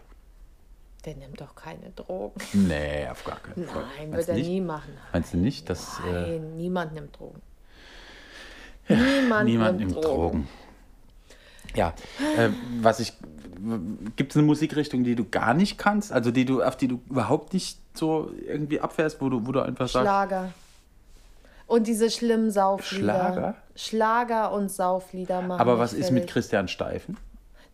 [1.04, 2.40] Der nimmt doch keine Drogen.
[2.52, 3.84] Nee, auf gar keinen Fall.
[3.98, 4.48] Nein, wird du er nicht?
[4.48, 4.92] nie machen.
[5.12, 7.40] Meinst du nicht, dass äh, Nein, niemand nimmt Drogen.
[8.88, 10.48] Niemand, niemand nimmt nimmt Drogen?
[11.74, 11.94] Ja,
[12.36, 12.48] äh,
[12.80, 13.12] was ich.
[14.16, 16.12] Gibt es eine Musikrichtung, die du gar nicht kannst?
[16.12, 19.60] Also die du, auf die du überhaupt nicht so irgendwie abfährst, wo du, wo du
[19.60, 20.04] einfach sagst.
[20.04, 20.52] Schlager.
[21.66, 23.02] Und diese schlimmen Sauflieder.
[23.02, 23.54] Schlager?
[23.76, 25.60] Schlager und Sauflieder machen.
[25.60, 26.26] Aber was ist mit.
[26.26, 27.18] Christian Steifen?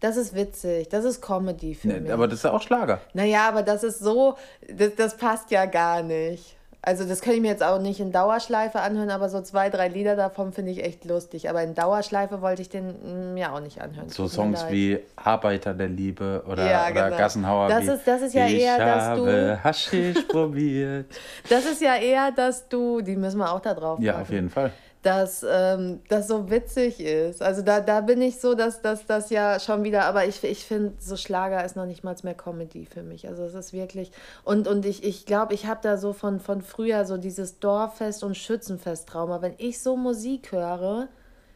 [0.01, 0.89] Das ist witzig.
[0.91, 2.13] Das ist Comedy für Ne, mich.
[2.13, 3.01] aber das ist ja auch Schlager.
[3.15, 4.37] Naja, aber das ist so,
[4.69, 6.57] das, das passt ja gar nicht.
[6.87, 9.89] Also das kann ich mir jetzt auch nicht in Dauerschleife anhören, aber so zwei, drei
[9.89, 11.49] Lieder davon finde ich echt lustig.
[11.49, 14.11] Aber in Dauerschleife wollte ich den mm, mir auch nicht anhören.
[14.11, 17.17] So Songs wie Arbeiter der Liebe oder, Ja, oder genau.
[17.17, 17.69] Gassenhauer.
[17.69, 21.07] Das ist- das ist ja ich eher, dass habe du- Haschisch probiert.
[21.49, 24.31] Das ist ja eher, dass du, die müssen wir auch da drauf Ja, packen, auf
[24.31, 24.71] jeden Fall.
[25.05, 27.43] Dass ähm, das so witzig ist.
[27.43, 30.65] Also da, da bin ich so, dass das das ja schon wieder, aber ich, ich
[30.65, 33.29] finde, so Schlager ist noch nicht mal mehr Comedy für mich.
[33.29, 34.11] Also es ist wirklich,
[34.45, 37.61] und, und ich glaube, ich, glaub, ich habe da so von, von früher so dieses
[37.61, 39.43] Dorffest- und Schützenfest-Trauma.
[39.43, 41.09] Wenn ich so Musik höre,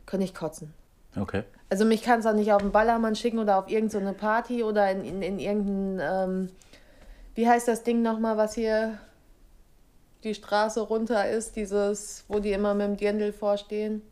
[0.04, 0.74] könnte ich kotzen.
[1.18, 1.44] Okay.
[1.70, 4.62] Also mich kann es auch nicht auf den Ballermann schicken oder auf irgendeine so Party
[4.62, 6.48] oder in, in, in irgendein, ähm,
[7.34, 8.98] wie heißt das Ding nochmal, was hier
[10.24, 14.02] die Straße runter ist, dieses, wo die immer mit dem Dirndl vorstehen.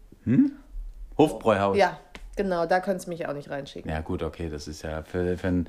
[1.19, 1.77] Hofbräuhaus.
[1.77, 1.99] Ja,
[2.37, 3.91] genau, da könntest du mich auch nicht reinschicken.
[3.91, 5.69] Ja, gut, okay, das ist ja für, für, einen,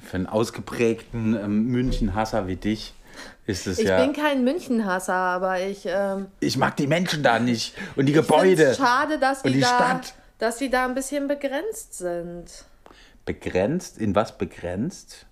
[0.00, 2.94] für einen ausgeprägten ähm, München-Hasser wie dich
[3.46, 4.00] ist es Ich ja.
[4.00, 8.74] bin kein Münchenhasser, aber ich, ähm, ich mag die Menschen da nicht und die Gebäude.
[8.74, 10.14] schade, dass Und die, die da, Stadt.
[10.38, 12.64] dass die da ein bisschen begrenzt sind.
[13.24, 13.98] Begrenzt?
[13.98, 15.26] In was begrenzt?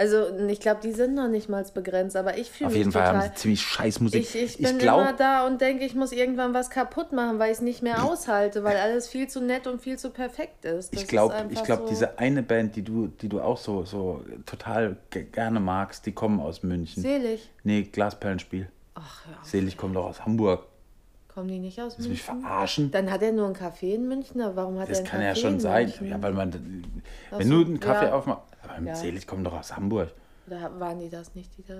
[0.00, 2.90] Also ich glaube, die sind noch nicht mal begrenzt, aber ich fühle Auf mich jeden
[2.92, 3.20] Fall total...
[3.22, 4.22] haben sie ziemlich scheiß Musik.
[4.22, 7.50] Ich, ich bin immer glaube, da und denke, ich muss irgendwann was kaputt machen, weil
[7.52, 10.94] ich es nicht mehr aushalte, weil alles viel zu nett und viel zu perfekt ist.
[10.94, 13.84] Das ich glaube, ich glaube, so- diese eine Band, die du, die du auch so,
[13.84, 17.02] so total ge- gerne magst, die kommen aus München.
[17.02, 17.50] Selig.
[17.64, 18.68] nee, Glasperlenspiel.
[18.94, 20.64] Ach ja, Selig kommt doch aus Hamburg.
[21.28, 22.40] kommen die nicht aus du mich München?
[22.40, 22.90] verarschen?
[22.90, 25.20] Dann hat er nur einen Café in München, aber warum hat Das er einen kann
[25.20, 25.86] Café ja schon in sein.
[25.88, 26.08] München?
[26.08, 26.52] Ja, weil man,
[27.36, 28.14] wenn so, du einen Kaffee ja.
[28.14, 28.44] aufmachst,
[28.84, 28.94] Ja.
[28.94, 30.12] Selig kommt doch aus Hamburg.
[30.46, 31.74] Oder waren die das nicht, die da,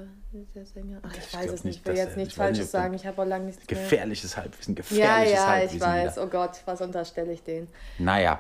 [0.55, 0.99] der Sänger?
[1.03, 1.65] Ach, ich, Ich weiß es nicht.
[1.65, 2.95] nicht, Ich will jetzt nichts ich nicht, Falsches der- sagen.
[2.95, 3.81] Ich habe auch lange nichts mehr.
[3.83, 5.81] Gefährliches Halbwissen, Ja, gefährliches ja, ich Halbwissen.
[5.81, 6.13] weiß.
[6.17, 6.25] wieder.
[6.25, 7.69] Oh Gott, was unterstelle ich denen?
[7.99, 8.39] Naja,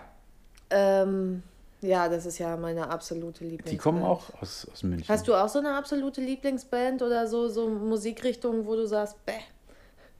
[0.70, 1.42] Ähm,
[1.80, 3.72] ja, das ist ja meine absolute Lieblingsband.
[3.72, 5.08] die kommen auch aus, aus München.
[5.08, 9.32] Hast du auch so eine absolute Lieblingsband oder so, so Musikrichtungen, wo du sagst, bäh,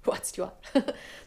[0.05, 0.53] what's your...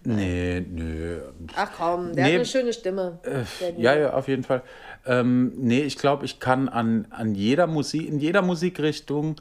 [0.04, 1.22] Nee, nö.
[1.56, 2.32] Ach komm, der Nee.
[2.32, 3.20] hat eine schöne Stimme.
[3.24, 4.62] Der Ja, ja, auf jeden Fall.
[5.06, 9.36] Ähm, nee, ich glaube, ich kann an, an jeder Musik, in jeder Musikrichtung,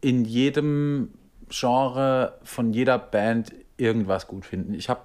[0.00, 1.12] in jedem
[1.48, 4.74] Genre von jeder Band irgendwas gut finden.
[4.74, 5.00] Ich habe,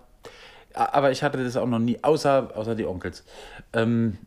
[0.73, 3.23] aber ich hatte das auch noch nie, außer, außer die Onkels.
[3.73, 4.17] Ähm,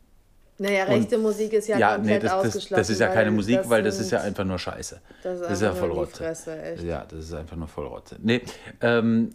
[0.60, 2.80] Naja, rechte Musik ist ja, ja, nee, komplett das, das, ausgeschlossen.
[2.80, 5.00] das ist ja keine Musik, weil das ist ja einfach nur Scheiße.
[5.22, 6.16] Das ist Das ist ja voll die Rotze.
[6.18, 6.76] Fresse.
[6.84, 8.16] Ja, das ist einfach nur voll Rotze.
[8.22, 8.42] Nee,
[8.82, 9.30] ähm,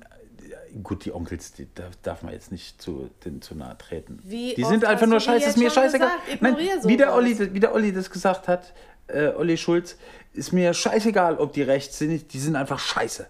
[0.83, 1.67] gut, die Onkels, die
[2.03, 4.19] darf, man jetzt nicht zu, den, zu nahe treten.
[4.23, 6.11] Wie die sind einfach nur scheiße, ist mir scheißegal.
[6.41, 7.15] Nein, wie, der.
[7.15, 8.73] Olli, wie der Olli das gesagt hat,
[9.07, 9.97] äh, Olli Schulz,
[10.33, 13.25] ist mir scheißegal, ob die rechts sind, die sind einfach scheiße.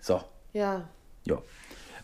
[0.00, 0.20] So,
[0.52, 0.88] Ja,
[1.24, 1.38] ja.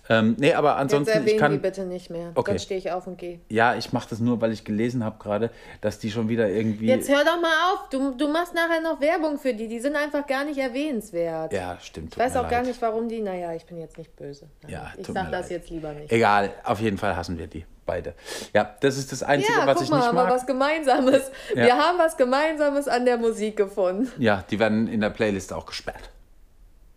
[0.08, 1.60] Ähm, nee, aber jetzt ansonsten, ich erwähnen die kann.
[1.62, 2.30] bitte nicht mehr.
[2.34, 2.52] Okay.
[2.52, 3.40] Dann stehe ich auf und gehe.
[3.48, 6.86] Ja, ich mache das nur, weil ich gelesen habe gerade, dass die schon wieder irgendwie.
[6.86, 7.88] Jetzt hör doch mal auf.
[7.90, 9.68] Du, du machst nachher noch Werbung für die.
[9.68, 11.52] Die sind einfach gar nicht erwähnenswert.
[11.52, 12.14] ja, stimmt.
[12.14, 12.66] ich weiß auch gar leid.
[12.68, 13.20] nicht, warum die.
[13.20, 14.46] Naja, ich bin jetzt nicht böse.
[14.68, 15.50] Ja, ich tut sag mir das leid.
[15.58, 16.12] jetzt lieber nicht.
[16.12, 18.14] Egal, auf jeden Fall hassen wir die beide.
[18.52, 20.32] Ja, das ist das Einzige, Ja, was ich mal, nicht haben wir mag.
[20.32, 21.30] was Gemeinsames.
[21.54, 21.64] Ja.
[21.64, 24.10] Wir haben was Gemeinsames an der Musik gefunden.
[24.18, 26.10] Ja, die werden in der Playlist auch gesperrt.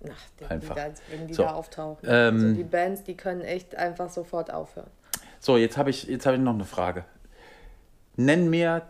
[0.07, 0.75] Ach, die, Einfach.
[0.75, 1.43] Die da, wenn die So.
[1.43, 2.07] da auftauchen.
[2.09, 4.89] Ähm, also die Bands, die können echt einfach sofort aufhören.
[5.39, 7.05] So, jetzt habe ich, jetzt hab ich noch eine Frage.
[8.15, 8.89] Nenn mir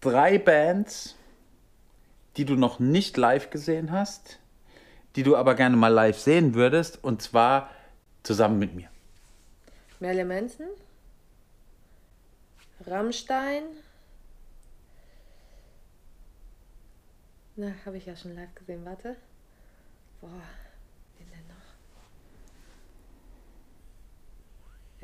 [0.00, 1.16] drei Bands,
[2.36, 4.38] die du noch nicht live gesehen hast,
[5.16, 7.70] die du aber gerne mal live sehen würdest, und zwar
[8.22, 8.88] zusammen mit mir.
[10.00, 10.66] Merle Manson,
[12.86, 13.62] Rammstein.
[17.56, 19.16] Na, habe ich ja schon live gesehen, warte.
[20.22, 20.30] Boah,
[21.18, 21.56] wen denn noch?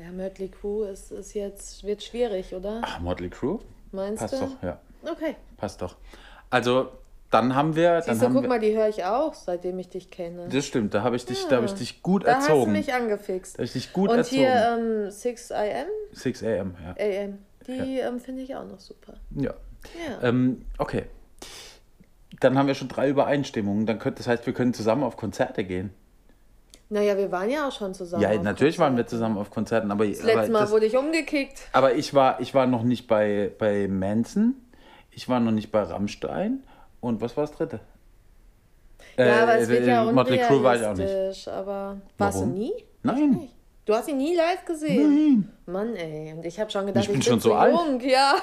[0.05, 2.81] Ja, Mötley Crew ist, ist jetzt, wird schwierig, oder?
[2.83, 3.59] Ach, Motley Crue?
[3.91, 4.39] Meinst Passt du?
[4.45, 4.79] doch, ja.
[5.03, 5.35] Okay.
[5.57, 5.97] Passt doch.
[6.49, 6.89] Also,
[7.31, 7.91] dann haben wir.
[8.01, 10.47] Dann Siehst du, haben guck wir mal, die höre ich auch, seitdem ich dich kenne.
[10.49, 12.71] das stimmt, da habe ich, dich, da hab ich dich gut Da hast du erzogen.
[12.71, 13.55] mich angefixt.
[13.55, 14.37] Da habe ich dich gut Und erzogen.
[14.41, 16.91] hier ähm, 6 AM, 6 a.m., ja.
[17.23, 19.13] AM, die ähm, finde ich auch noch super.
[19.35, 19.53] ja.
[20.07, 20.27] Ja.
[20.27, 21.05] Ähm, okay.
[22.39, 23.85] Dann haben wir schon drei Übereinstimmungen.
[23.85, 25.91] Dann könnt, das heißt, wir können zusammen auf Konzerte gehen.
[26.91, 28.23] Naja, wir waren ja auch schon zusammen.
[28.23, 29.09] Ja, natürlich waren wir Konzerten.
[29.09, 31.59] zusammen auf Konzerten, aber, Das letzte aber, Mal das, wurde ich umgekickt.
[31.71, 34.55] aber ich, war, ich war noch nicht bei, bei Manson,
[35.11, 36.63] ich war noch nicht bei Rammstein
[36.99, 37.79] und was war das dritte?
[39.17, 41.47] Ja, aber es wird ja äh, Motley Crue war ich auch nicht.
[41.47, 42.53] Aber warst Warum?
[42.55, 42.73] du nie?
[43.03, 43.49] Nein.
[43.89, 45.51] Du hast ihn nie live gesehen?
[45.65, 46.31] Mann, ey.
[46.33, 47.73] Und ich habe schon gedacht, Ich bin ich, schon bin so alt.
[47.73, 47.99] jung.
[48.01, 48.35] Ja.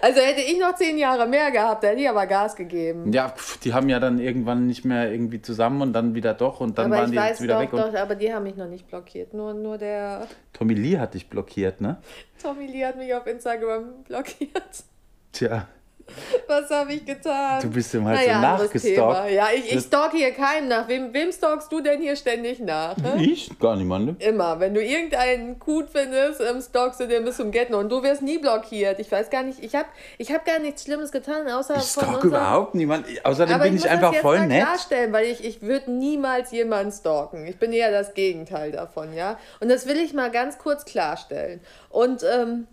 [0.00, 3.12] Also hätte ich noch zehn Jahre mehr gehabt, hätte ich aber Gas gegeben.
[3.12, 6.60] Ja, pf, die haben ja dann irgendwann nicht mehr irgendwie zusammen und dann wieder doch
[6.60, 7.70] und dann aber waren die weiß jetzt wieder doch, weg.
[7.72, 9.34] Doch, aber die haben mich noch nicht blockiert.
[9.34, 11.98] Nur, nur der Tommy Lee hat dich blockiert, ne?
[12.42, 14.82] Tommy Lee hat mich auf Instagram blockiert.
[15.30, 15.68] Tja,
[16.46, 17.60] Was habe ich getan?
[17.62, 19.30] du bist ihm halt naja, so nachgestalkt.
[19.32, 20.86] Ja, ich, ich stalke hier keinen nach.
[20.88, 22.96] Wem, wem stalkst du denn hier ständig nach?
[22.96, 23.22] hä?
[23.22, 23.50] Ich?
[23.58, 24.16] Gar niemandem.
[24.20, 24.60] Immer.
[24.60, 28.22] Wenn du irgendeinen gut findest, ähm, stalkst du den bis zum Getno und du wirst
[28.22, 28.98] nie blockiert.
[29.00, 29.88] Ich weiß gar nicht, ich habe
[30.18, 33.06] ich hab gar nichts Schlimmes getan, außer Ich von stalk unserem- überhaupt niemand.
[33.24, 34.62] Außerdem Aber bin ich ich einfach das jetzt voll mal nett.
[34.64, 37.46] klarstellen, weil ich, ich würde niemals jemanden stalken.
[37.46, 39.38] Ich bin eher das Gegenteil davon, ja.
[39.60, 41.60] Und das will ich mal ganz kurz klarstellen.
[41.90, 42.66] Und ähm,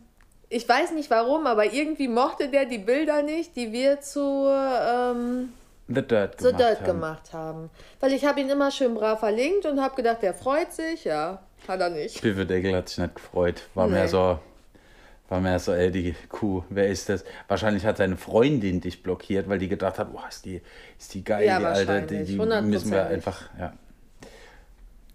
[0.53, 5.51] ich weiß nicht warum, aber irgendwie mochte der die Bilder nicht, die wir zu ähm,
[5.87, 6.85] The Dirt The gemacht Dirt haben.
[6.85, 7.69] gemacht haben.
[7.99, 11.03] Weil ich habe ihn immer schön brav verlinkt und habe gedacht, der freut sich.
[11.03, 12.21] Ja, hat er nicht.
[12.21, 13.63] Biffedeckel hat sich nicht gefreut.
[13.73, 14.09] War mehr Nee.
[14.09, 14.39] so,
[15.29, 17.23] war mehr so, ey, die Kuh, wer ist das?
[17.47, 20.61] Wahrscheinlich hat seine Freundin dich blockiert, weil die gedacht hat, boah, ist die,
[20.99, 23.73] ist die geil, Ja, die Alte, die, die müssen wir einfach, ja.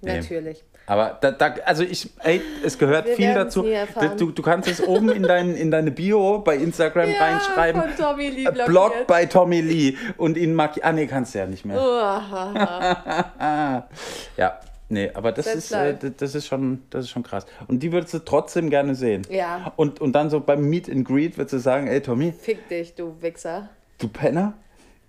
[0.01, 0.21] Nee.
[0.21, 0.65] Natürlich.
[0.89, 3.65] Aber da, da, also ich, ey, es gehört Wir viel dazu.
[4.17, 7.83] Du, du kannst es oben in, dein, in deine Bio bei Instagram reinschreiben.
[7.83, 8.67] von Tommy Lee äh, blockiert.
[8.67, 10.89] Blog bei Tommy Lee und ihn markieren.
[10.89, 11.79] Ah, nee, kannst du ja nicht mehr.
[14.37, 17.47] Ja, nee, aber das ist, äh, das, ist schon, das ist schon krass.
[17.67, 19.23] Und die würdest du trotzdem gerne sehen.
[19.31, 19.73] Ja.
[19.77, 22.95] Und, und dann so beim Meet and Greet würdest du sagen, ey Tommy, Fick dich,
[22.95, 23.69] du Wichser.
[23.99, 24.55] du Penner,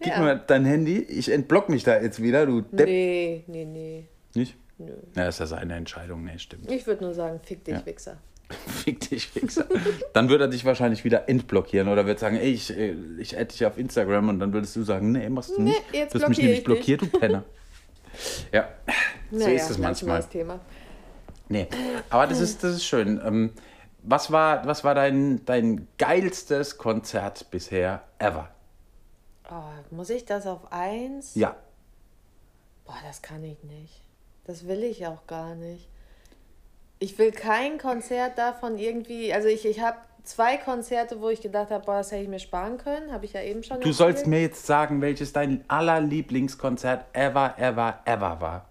[0.02, 0.20] gib Ja.
[0.20, 2.88] mir dein Handy, ich entblock mich da jetzt wieder, du Depp.
[2.88, 4.08] Nee, nee, nee.
[4.34, 4.56] Nicht?
[4.80, 4.94] Nö.
[5.16, 6.72] Ja, ist ja seine Entscheidung, nee, stimmt.
[6.72, 7.86] Ich würde nur sagen, fick dich, Ja.
[7.86, 8.18] Wichser.
[8.66, 9.66] Fick dich, Fixer.
[10.14, 13.52] dann würde er dich wahrscheinlich wieder entblockieren oder würde sagen, ey, ich, äh, ich add
[13.54, 15.84] dich auf Instagram und dann würdest du sagen, nee, machst du Nee, nicht.
[15.94, 17.44] jetzt du hast mich nämlich ich blockiert, du Penner.
[18.52, 18.70] ja,
[19.30, 20.16] so Naja, ist es manchmal.
[20.18, 20.60] neues Thema.
[21.48, 21.68] Nee,
[22.10, 23.22] aber das ist, das ist schön.
[23.24, 23.52] Ähm,
[24.02, 28.50] was war, was war dein, dein geilstes Konzert bisher ever?
[29.52, 29.62] Oh,
[29.96, 31.36] muss ich das auf eins?
[31.36, 31.56] Ja.
[32.86, 34.02] Boah, das kann ich nicht.
[34.50, 35.88] Das will ich auch gar nicht.
[36.98, 39.32] Ich will kein Konzert davon irgendwie.
[39.32, 42.40] Also ich, ich habe zwei Konzerte, wo ich gedacht habe, boah, das hätte ich mir
[42.40, 43.12] sparen können.
[43.12, 44.28] Habe ich ja eben schon Du sollst erzählt.
[44.28, 48.69] mir jetzt sagen, welches dein allerlieblingskonzert ever, ever, ever war.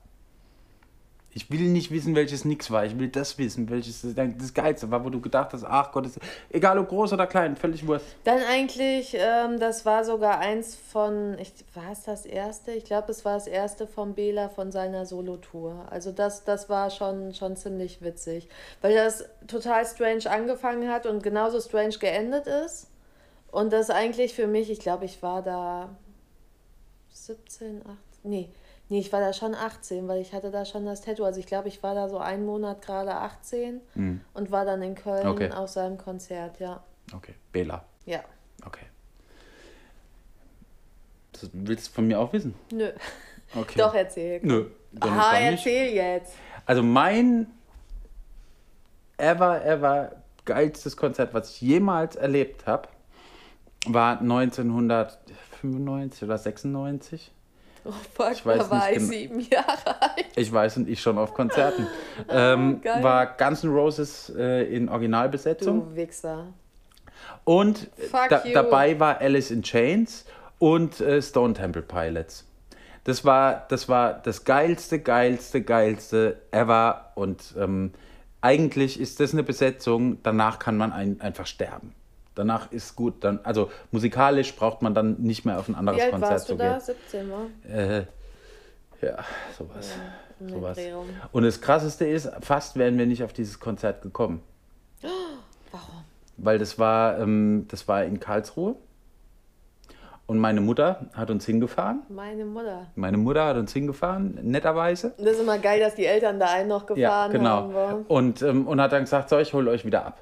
[1.38, 2.84] Ich will nicht wissen, welches nix war.
[2.84, 6.06] Ich will das wissen, welches das Geilste war, wo du gedacht hast, ach Gott,
[6.50, 8.06] egal ob groß oder klein, völlig wurscht.
[8.24, 12.72] Dann eigentlich, ähm, das war sogar eins von, ich, war es das erste?
[12.72, 15.86] Ich glaube, es war das erste von Bela von seiner Solo-Tour.
[15.90, 18.48] Also das, das war schon, schon ziemlich witzig,
[18.82, 22.88] weil das total strange angefangen hat und genauso strange geendet ist.
[23.52, 25.96] Und das eigentlich für mich, ich glaube, ich war da
[27.12, 28.48] 17, 18, nee,
[28.88, 31.24] nee, ich war da schon 18, weil ich hatte da schon das Tattoo.
[31.24, 33.80] Also ich glaube, ich war da so einen Monat gerade 18
[34.34, 35.26] und war dann in Köln.
[35.26, 35.50] Okay.
[35.52, 36.82] auf seinem Konzert, ja.
[37.14, 37.84] Okay, Bela.
[38.04, 38.20] Ja.
[38.64, 38.86] Okay.
[41.32, 42.54] Das willst du von mir auch wissen?
[42.72, 42.90] Nö.
[43.54, 43.78] Okay.
[43.78, 44.40] Doch, erzähl.
[44.42, 44.66] Nö.
[45.00, 46.34] Ah, erzähl jetzt.
[46.66, 47.46] Also mein
[49.16, 52.88] ever, ever geilstes Konzert, was ich jemals erlebt habe,
[53.86, 57.32] war 1995 oder 96.
[57.88, 60.26] Oh fuck, Ich weiß da war nicht ich sieben Jahre alt.
[60.36, 61.86] Ich weiß und ich schon auf Konzerten.
[62.28, 63.02] ähm, geil.
[63.02, 65.90] war Guns N' Roses äh, in Originalbesetzung.
[65.90, 66.52] Du Wichser.
[67.44, 70.26] Und Fuck da, dabei war Alice in Chains
[70.58, 72.44] und äh, Stone Temple Pilots.
[73.04, 77.12] Das war, das war das geilste, geilste, geilste ever.
[77.14, 77.92] Und ähm,
[78.42, 81.94] eigentlich ist das eine Besetzung, danach kann man ein, einfach sterben.
[82.38, 83.24] Danach ist gut.
[83.24, 86.48] Dann, also musikalisch braucht man dann nicht mehr auf ein anderes Wie alt Konzert warst
[86.48, 86.70] du zu da?
[86.70, 86.80] gehen.
[86.80, 87.46] 17, war?
[87.76, 88.06] Äh,
[89.02, 89.16] ja,
[89.58, 89.94] sowas.
[90.38, 90.78] den sowas.
[91.32, 94.40] Und das Krasseste ist, fast wären wir nicht auf dieses Konzert gekommen.
[95.72, 96.04] Warum?
[96.36, 98.76] Weil das war, ähm, das war in Karlsruhe.
[100.26, 102.02] Und meine Mutter hat uns hingefahren.
[102.10, 102.86] Meine Mutter.
[102.96, 105.14] Meine Mutter hat uns hingefahren, netterweise.
[105.16, 106.94] Das ist immer geil, dass die Eltern da einen noch Ja,
[107.28, 107.50] gefahren genau.
[107.50, 107.74] haben.
[107.74, 108.04] wa?
[108.08, 110.20] Und, ähm, und hat dann gesagt, so, ich hole euch wieder ab.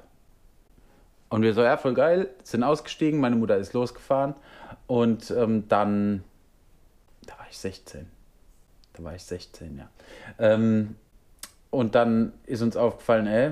[1.29, 4.35] Und wir so, ja, voll geil, sind ausgestiegen, meine Mutter ist losgefahren.
[4.87, 6.23] Und ähm, dann,
[7.25, 8.07] da war ich 16.
[8.93, 9.89] Da war ich 16, ja.
[10.39, 10.95] Ähm,
[11.69, 13.51] und dann ist uns aufgefallen, ey,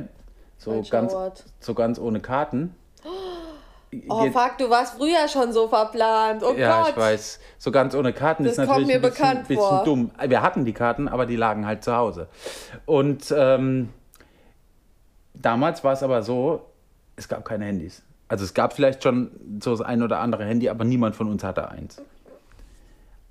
[0.57, 1.43] so Falscher ganz, Ort.
[1.59, 2.73] so ganz ohne Karten.
[4.09, 6.43] Oh Geht- fuck, du warst früher schon so verplant.
[6.43, 6.89] Oh ja, Gott.
[6.91, 7.39] ich weiß.
[7.57, 10.11] So ganz ohne Karten Das ist natürlich ein bisschen, bisschen dumm.
[10.27, 12.27] Wir hatten die Karten, aber die lagen halt zu Hause.
[12.85, 13.89] Und ähm,
[15.33, 16.65] damals war es aber so,
[17.15, 18.01] es gab keine Handys.
[18.27, 21.43] Also es gab vielleicht schon so das ein oder andere Handy, aber niemand von uns
[21.43, 22.01] hatte eins.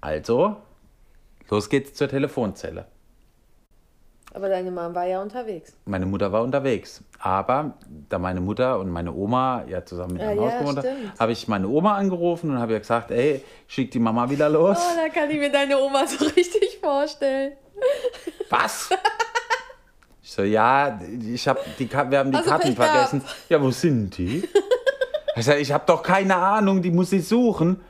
[0.01, 0.57] Also,
[1.51, 2.87] los geht's zur Telefonzelle.
[4.35, 5.77] Aber deine Mom war ja unterwegs.
[5.85, 7.03] Meine Mutter war unterwegs.
[7.21, 7.75] Aber
[8.09, 11.13] da meine Mutter und meine Oma ja zusammen mit Ja, einem Haus ja, gewohnt haben,
[11.19, 14.77] habe ich meine Oma angerufen und habe ihr gesagt, ey, schick die Mama wieder los.
[14.79, 17.53] Oh, da kann ich mir deine Oma so richtig vorstellen.
[18.51, 18.91] Was?
[20.25, 23.23] Ich so, ja, ich hab die, wir haben die Also Karten vergessen.
[23.51, 24.49] Ja, wo sind die?
[25.37, 27.81] Ich sag, ich habe doch keine Ahnung, die muss ich suchen.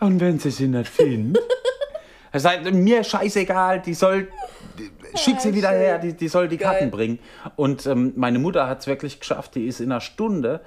[0.00, 1.44] Und wenn sie sie nicht findet?
[2.32, 4.28] Er sagt, mir scheißegal, die soll,
[5.14, 6.78] schick sie wieder her, die, die soll die Geil.
[6.78, 7.18] Karten bringen.
[7.56, 10.62] Und ähm, meine Mutter hat es wirklich geschafft, die ist in einer Stunde,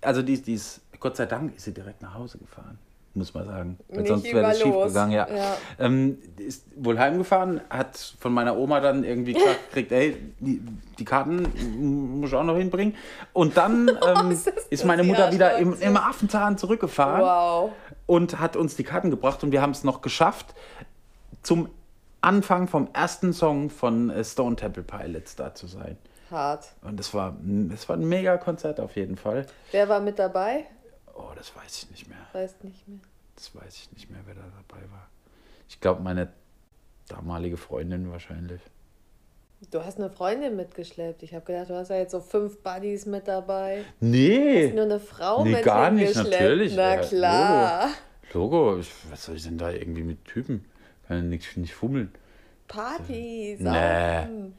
[0.00, 2.78] also die, die ist, Gott sei Dank ist sie direkt nach Hause gefahren,
[3.14, 3.78] muss man sagen.
[3.88, 5.26] Weil sonst wäre das schief gegangen, ja.
[5.28, 5.56] Ja.
[5.78, 10.60] Ähm, ist wohl heimgefahren, hat von meiner Oma dann irgendwie gesagt, kriegt, ey, die,
[10.98, 12.94] die Karten muss ich auch noch hinbringen.
[13.32, 13.88] Und dann
[14.20, 17.70] ähm, Ist ist meine Mutter wieder im, im Affenzahn zurückgefahren Wow.
[18.06, 20.54] und hat uns die Karten gebracht und wir haben es noch geschafft,
[21.42, 21.68] zum
[22.20, 25.98] Anfang vom ersten Song von äh, Stone Temple Pilots da zu sein.
[26.30, 26.68] Hart.
[26.82, 27.36] Und es war,
[27.72, 29.46] es war ein mega Konzert auf jeden Fall.
[29.72, 30.64] Wer war mit dabei?
[31.14, 32.26] Oh, das weiß ich nicht mehr.
[32.32, 32.98] Weiß nicht mehr.
[33.36, 35.08] Das weiß ich nicht mehr, wer da dabei war.
[35.68, 36.32] Ich glaube, meine
[37.08, 38.60] damalige Freundin wahrscheinlich.
[39.70, 41.22] Du hast eine Freundin mitgeschleppt.
[41.22, 43.84] Ich habe gedacht, du hast ja jetzt so fünf Buddies mit dabei.
[44.00, 46.74] Nee, Nur eine Frau Nee, mit gar nicht, natürlich.
[46.76, 47.88] Na klar.
[48.32, 50.64] Logo, ich, was soll ich denn da irgendwie mit Typen?
[51.06, 52.12] Kann ja nicht, nicht fummeln.
[52.68, 53.60] Partys.
[53.60, 53.64] Nee.
[53.64, 54.54] saufen.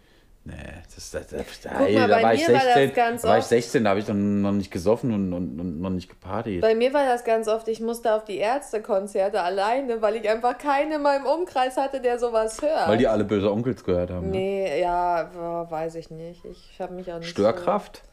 [0.48, 0.54] Nee,
[0.94, 3.22] das, das, das, Guck ey, mal, da bei war ich mir war das 16, ganz
[3.24, 5.82] da war ich oft- 16, da habe ich dann noch nicht gesoffen und, und, und
[5.82, 6.62] noch nicht gepartyt.
[6.62, 10.56] Bei mir war das ganz oft, ich musste auf die Ärztekonzerte alleine, weil ich einfach
[10.60, 12.88] keinen in meinem Umkreis hatte, der sowas hört.
[12.88, 14.30] Weil die alle böse Onkels gehört haben.
[14.30, 14.38] ne?
[14.38, 16.46] Nee, ja, boah, weiß ich nicht.
[16.46, 18.04] Ich habe mich auch nicht Störkraft?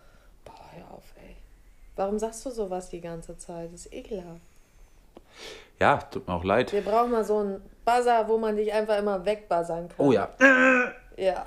[0.47, 1.37] So, boah, hör auf, ey.
[1.97, 3.75] Warum sagst du sowas die ganze Zeit?
[3.75, 4.41] Das ist ekelhaft.
[5.79, 6.73] Ja, tut mir auch leid.
[6.73, 10.07] Wir brauchen mal so einen Buzzer, wo man dich einfach immer wegbuzzern kann.
[10.07, 10.31] Oh ja.
[11.19, 11.45] Ja.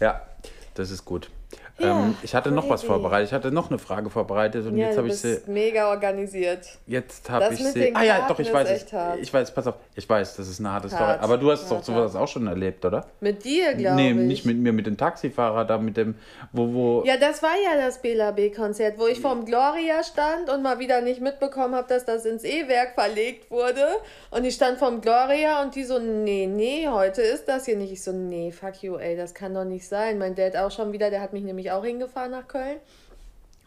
[0.00, 0.26] Ja,
[0.74, 1.30] das ist gut.
[1.78, 3.28] Ja, ähm, ich hatte noch was vorbereitet.
[3.28, 5.40] Ich hatte noch eine Frage vorbereitet und Ja, jetzt habe ich sie.
[5.46, 6.66] mega organisiert.
[6.86, 7.94] Jetzt habe ich sie.
[7.94, 9.18] Ah ja, doch, ich weiß hart.
[9.20, 9.74] Ich weiß, pass auf.
[9.94, 11.02] Ich weiß, das ist eine harte Story.
[11.02, 11.22] Hart.
[11.22, 12.22] Aber du hast doch sowas hart.
[12.22, 13.06] auch schon erlebt, oder?
[13.20, 14.16] Mit dir, glaube nee, ich.
[14.16, 16.14] nicht mit mir, mit dem Taxifahrer da, mit dem,
[16.52, 17.02] wo, wo.
[17.04, 21.02] Ja, das war ja das Bela B-Konzert, wo ich vorm Gloria stand und mal wieder
[21.02, 23.86] nicht mitbekommen habe, dass das ins E-Werk verlegt wurde.
[24.30, 27.92] Und ich stand vorm Gloria und die so, nee, nee, heute ist das hier nicht.
[27.92, 30.18] Ich so, nee, fuck you, ey, das kann doch nicht sein.
[30.18, 32.78] Mein Dad auch schon wieder, der hat mich nämlich auch hingefahren nach Köln.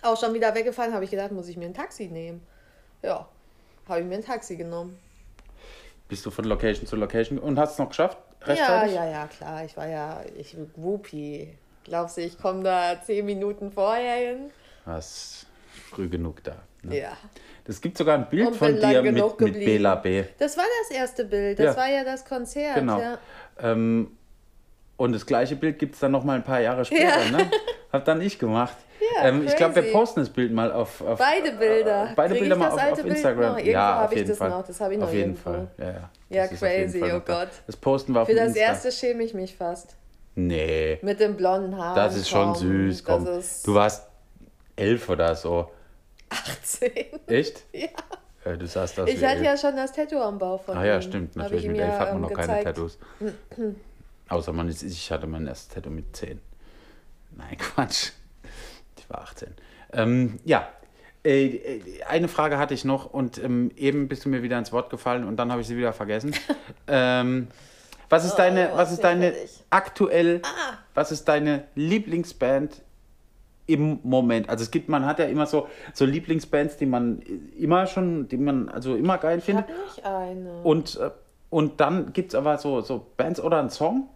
[0.02, 2.42] Auch schon wieder weggefahren, habe ich gedacht, muss ich mir ein Taxi nehmen.
[3.02, 3.28] Ja,
[3.88, 4.98] habe ich mir ein Taxi genommen.
[6.08, 8.18] Bist du von Location zu Location und hast es noch geschafft?
[8.42, 8.96] Ja, Rechtzeitig?
[8.96, 9.66] ja, ja, klar.
[9.66, 11.56] Ich war ja, ich Whoopi.
[11.84, 14.52] Glaubst du, ich komme da zehn Minuten vorher hin?
[14.86, 15.46] Warst
[15.90, 16.56] früh genug da.
[16.84, 17.00] Ne?
[17.02, 17.18] Ja.
[17.66, 19.54] Es gibt sogar ein Bild von bin dir mit, mit.
[19.54, 20.24] Bela B.
[20.40, 21.60] Das war das erste Bild.
[21.60, 21.82] Das Ja.
[21.82, 22.76] war ja das Konzert.
[22.76, 23.00] Genau.
[23.00, 23.20] Ja.
[23.60, 24.18] Ähm,
[24.98, 27.26] und das gleiche Bild gibt es dann noch mal ein paar Jahre später.
[27.26, 27.32] Ja.
[27.32, 27.52] Ne?
[27.92, 28.76] Hab dann ich gemacht.
[29.16, 32.12] Ja, ähm, ich glaube, wir posten das Bild mal auf, auf Beide Bilder.
[32.12, 33.44] Äh, beide Krieg Bilder mal das auf, alte auf Bild Instagram.
[33.52, 33.58] noch?
[33.58, 34.50] Irgendwo ja, hab auf ich jeden das Fall.
[34.50, 34.68] noch.
[34.68, 35.36] Das hab ich noch Auf jeden.
[35.36, 35.68] Fall.
[35.78, 36.10] Ja, ja.
[36.30, 37.26] Ja, Das crazy, Fall oh noch.
[37.26, 37.50] Gott.
[37.66, 38.60] Das posten wir auf Für das Insta.
[38.62, 39.96] erste schäme ich mich fast.
[40.36, 41.96] Nee, Mit dem blonden Haar.
[41.96, 43.04] das ist schon süß.
[43.04, 43.26] Komm.
[43.26, 44.08] Das Du warst
[44.76, 45.72] elf oder so.
[46.30, 46.92] 18.
[47.28, 47.64] Echt?
[47.74, 47.88] Ja.
[48.46, 49.44] Äh, du sahst aus Ich hatte elf.
[49.46, 51.36] ja schon das Tattoo am Bauch von Ah ja, stimmt.
[51.36, 52.64] Natürlich, mit elf ja, hat man ähm, noch keine.
[52.64, 52.98] Tattoos.
[54.30, 56.40] Außer man ist, ich hatte mein erstes Tattoo mit 10.
[57.36, 58.12] Nein, Quatsch.
[58.98, 59.50] Ich war 18.
[59.94, 60.68] Ähm, ja,
[61.24, 64.72] äh, äh, eine Frage hatte ich noch und ähm, eben bist du mir wieder ins
[64.72, 66.34] Wort gefallen und dann habe ich sie wieder vergessen.
[66.88, 67.48] ähm,
[68.10, 69.34] was ist deine, Oh, was ist deine
[69.70, 70.78] aktuell, Ah.
[70.96, 72.82] was ist deine Lieblingsband
[73.68, 74.50] im Moment.
[74.50, 77.20] Also es gibt, man hat ja immer so, so Lieblingsbands, die man
[77.58, 79.66] immer schon, die man also immer geil Ich findet.
[79.68, 80.62] habe nicht eine.
[80.64, 81.12] Und, äh,
[81.52, 84.08] und dann gibt es aber so, so Bands oder einen Song,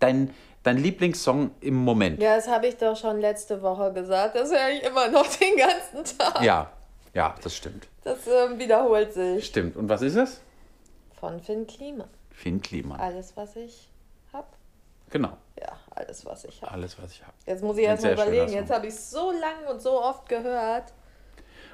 [0.00, 0.30] dein,
[0.66, 2.20] dein Lieblingssong im Moment.
[2.20, 4.34] Ja, das habe ich doch schon letzte Woche gesagt.
[4.34, 6.42] Das höre ich immer noch den ganzen Tag.
[6.42, 6.70] Ja,
[7.14, 7.86] ja, das stimmt.
[8.02, 9.46] Das ähm, wiederholt sich.
[9.46, 9.76] Stimmt.
[9.76, 10.40] Und was ist es?
[11.18, 12.08] Von Finn Kliman.
[12.30, 13.00] Finn Kliman.
[13.00, 13.88] Alles, was ich
[14.32, 14.48] habe.
[15.10, 15.36] Genau.
[15.58, 16.72] Ja, alles, was ich habe.
[16.72, 17.32] Alles, was ich habe.
[17.46, 18.52] Jetzt muss ich erst mal überlegen.
[18.52, 20.92] Jetzt habe ich es so lang und so oft gehört.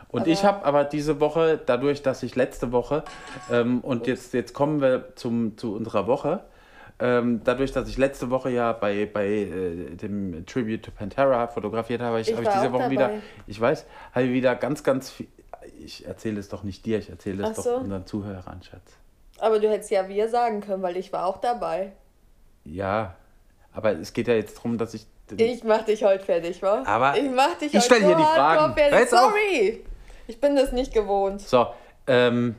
[0.09, 3.03] Und Aber- ich habe aber diese Woche, dadurch, dass ich letzte Woche,
[3.51, 6.45] ähm, und jetzt, jetzt kommen wir zum, zu unserer Woche,
[7.03, 12.21] dadurch, dass ich letzte Woche ja bei, bei äh, dem Tribute to Pantera fotografiert habe,
[12.21, 12.91] ich, Ich habe ich diese Woche dabei.
[12.93, 13.11] wieder,
[13.47, 15.27] ich weiß, habe ich wieder ganz, ganz viel,
[15.81, 17.75] ich erzähle es doch nicht dir, ich erzähle es Ach doch so.
[17.77, 18.93] unseren Zuhörern, Schatz.
[19.41, 21.93] Aber du hättest ja wir sagen können, weil ich war auch dabei.
[22.65, 23.17] Ja,
[23.73, 25.07] aber es geht ja jetzt darum, dass ich...
[25.37, 26.85] Ich mach dich heute fertig, wa?
[26.85, 28.75] Aber ich mach dich ich heute stell hier so die Fragen.
[28.75, 29.09] Fertig.
[29.09, 29.85] Sorry.
[30.29, 31.41] Ich bin das nicht gewohnt.
[31.41, 31.67] So,
[32.07, 32.55] ähm,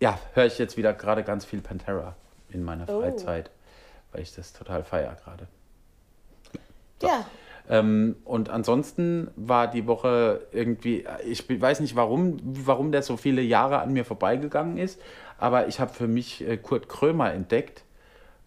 [0.00, 2.16] ja, höre ich jetzt wieder gerade ganz viel Pantera
[2.52, 3.00] in meiner Oh.
[3.00, 3.50] Freizeit,
[4.12, 5.46] weil ich das total feiere gerade.
[7.02, 7.24] Ja.
[7.68, 13.42] Ähm, und ansonsten war die Woche irgendwie, ich weiß nicht warum, warum der so viele
[13.42, 15.00] Jahre an mir vorbeigegangen ist,
[15.38, 17.84] aber ich habe für mich äh, Kurt Krömer entdeckt.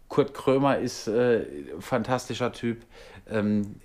[0.09, 1.45] Kurt Krömer ist äh,
[1.79, 2.83] fantastischer Typ.
[3.29, 3.75] Ähm,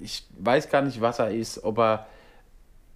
[0.00, 2.06] ich weiß gar nicht, was er ist, ob er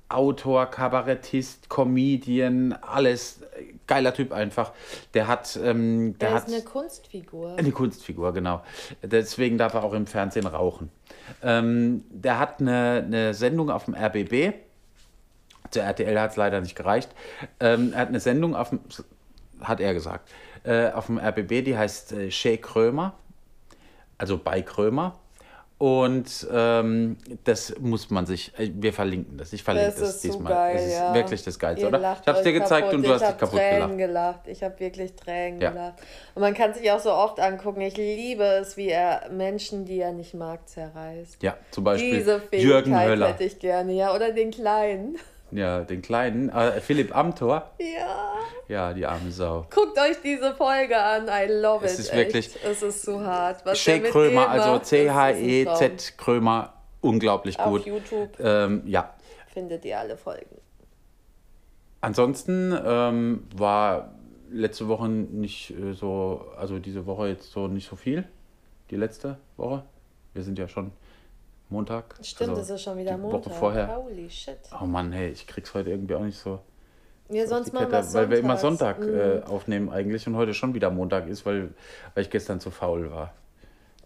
[0.08, 3.40] Autor, Kabarettist, Comedian, alles.
[3.86, 4.72] Geiler Typ einfach.
[5.14, 7.56] Der hat, ähm, der Der hat ist eine Kunstfigur.
[7.56, 8.62] eine Kunstfigur, genau.
[9.02, 10.90] Deswegen darf er auch im Fernsehen rauchen.
[11.42, 14.54] Ähm, der hat eine, eine Sendung auf dem RBB.
[15.70, 17.10] Zur RTL hat es leider nicht gereicht.
[17.60, 18.80] Ähm, er hat eine Sendung auf dem,
[19.60, 20.30] hat er gesagt,
[20.64, 23.14] äh, auf dem RBB, die heißt äh, Chez Krömer,
[24.18, 25.18] also bei Krömer.
[25.78, 29.52] Und ähm, das muss man sich, äh, wir verlinken das.
[29.52, 30.52] Ich verlinke Das das, so diesmal.
[30.52, 31.14] geil, es ist ja.
[31.14, 31.98] wirklich das Geilste, Ihr oder?
[32.20, 32.94] Ich habe es dir gezeigt kaputt.
[32.96, 34.44] und du ich hast dich kaputt Tränen gelacht.
[34.44, 34.48] gelacht.
[34.48, 35.70] Ich habe wirklich Tränen Ja.
[35.70, 35.94] gelacht.
[36.34, 37.80] Und man kann sich auch so oft angucken.
[37.82, 41.40] Ich liebe es, wie er Menschen, die er nicht mag, zerreißt.
[41.44, 43.28] Ja, zum Beispiel Diese Fähigkeit Jürgen Höller.
[43.28, 44.12] hätte ich gerne, ja.
[44.12, 45.16] Oder den Kleinen.
[45.50, 46.50] Ja, den kleinen.
[46.50, 47.70] Äh, Philipp Amthor.
[47.78, 48.34] Ja.
[48.68, 49.66] Ja, die arme Sau.
[49.70, 51.26] Guckt euch diese Folge an.
[51.28, 51.98] I love Es it.
[52.00, 52.34] ist echt.
[52.34, 53.64] wirklich- Es ist so hart.
[53.64, 54.78] Was mit Krömer, also.
[54.80, 57.86] C-H-E-Z Krömer, unglaublich Auf gut.
[57.86, 59.14] YouTube Ähm, ja.
[59.52, 60.56] findet ihr alle Folgen.
[62.00, 64.12] Ansonsten ähm, war
[64.50, 68.24] letzte Woche nicht äh, so, also diese Woche jetzt so nicht so viel.
[68.90, 69.82] Die letzte Woche.
[70.34, 70.92] Wir sind ja schon
[71.70, 72.14] Montag.
[72.22, 73.46] Stimmt, also es ist schon wieder Montag.
[73.46, 73.96] Woche vorher.
[73.96, 74.58] Holy shit.
[74.80, 76.60] Oh Mann, hey, ich krieg's heute irgendwie auch nicht so.
[77.30, 78.56] Ja, sonst Kette, wir weil wir immer.
[78.56, 79.18] Sonntag Mhm.
[79.18, 81.74] äh, aufnehmen eigentlich und heute schon wieder Montag ist, weil,
[82.14, 83.34] weil ich gestern zu faul war.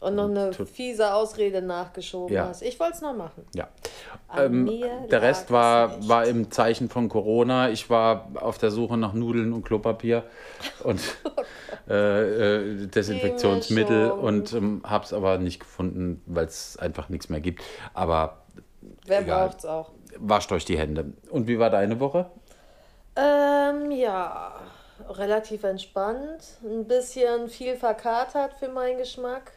[0.03, 2.47] Und noch eine Tut- fiese Ausrede nachgeschoben Ja.
[2.49, 2.63] hast.
[2.63, 3.45] Ich wollte es noch machen.
[3.55, 3.69] Ja.
[4.37, 4.67] Ähm,
[5.11, 7.71] der Rest es war, war im Zeichen von Corona.
[7.71, 10.25] Ich war auf der Suche nach Nudeln und Klopapier
[10.83, 11.01] und
[11.89, 17.41] äh, äh, Desinfektionsmittel und ähm, habe es aber nicht gefunden, weil es einfach nichts mehr
[17.41, 17.63] gibt.
[17.95, 18.39] Aber
[19.07, 19.49] Wer egal.
[19.49, 19.93] braucht's auch?
[20.19, 21.13] wascht euch die Hände.
[21.31, 22.27] Und wie war deine Woche?
[23.17, 24.55] Ähm, ja,
[25.09, 26.59] relativ entspannt.
[26.65, 29.53] Ein bisschen viel verkatert für meinen Geschmack.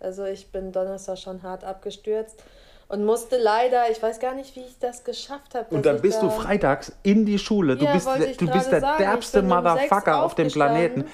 [0.00, 2.42] Also ich bin Donnerstag schon hart abgestürzt
[2.88, 5.74] und musste leider, ich weiß gar nicht, wie ich das geschafft habe.
[5.74, 7.76] Und dann bist du da- freitags in die Schule.
[7.76, 8.08] Du Ja, bist,
[8.40, 8.98] du bist der sagen.
[8.98, 11.04] Derbste bin um Motherfucker auf dem Planeten.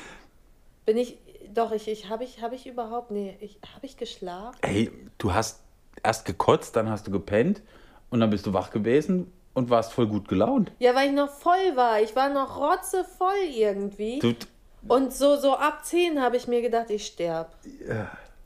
[0.87, 1.19] Bin ich,
[1.53, 4.57] doch, ich, ich habe ich, hab ich überhaupt, nee, ich, habe ich geschlafen?
[4.65, 5.61] Hey, du hast
[6.03, 7.61] erst gekotzt, dann hast du gepennt
[8.11, 10.71] und dann bist du wach gewesen und warst voll gut gelaunt.
[10.79, 12.01] Ja, weil ich noch voll war.
[12.01, 14.19] Ich war noch rotzevoll irgendwie.
[14.21, 14.35] Du,
[14.87, 17.51] Und so, so ab 10 habe ich mir gedacht, ich sterb.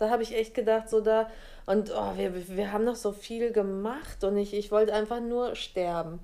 [0.00, 1.28] Da habe ich echt gedacht, so da.
[1.66, 5.54] Und oh, wir, wir haben noch so viel gemacht und ich, ich wollte einfach nur
[5.54, 6.20] sterben.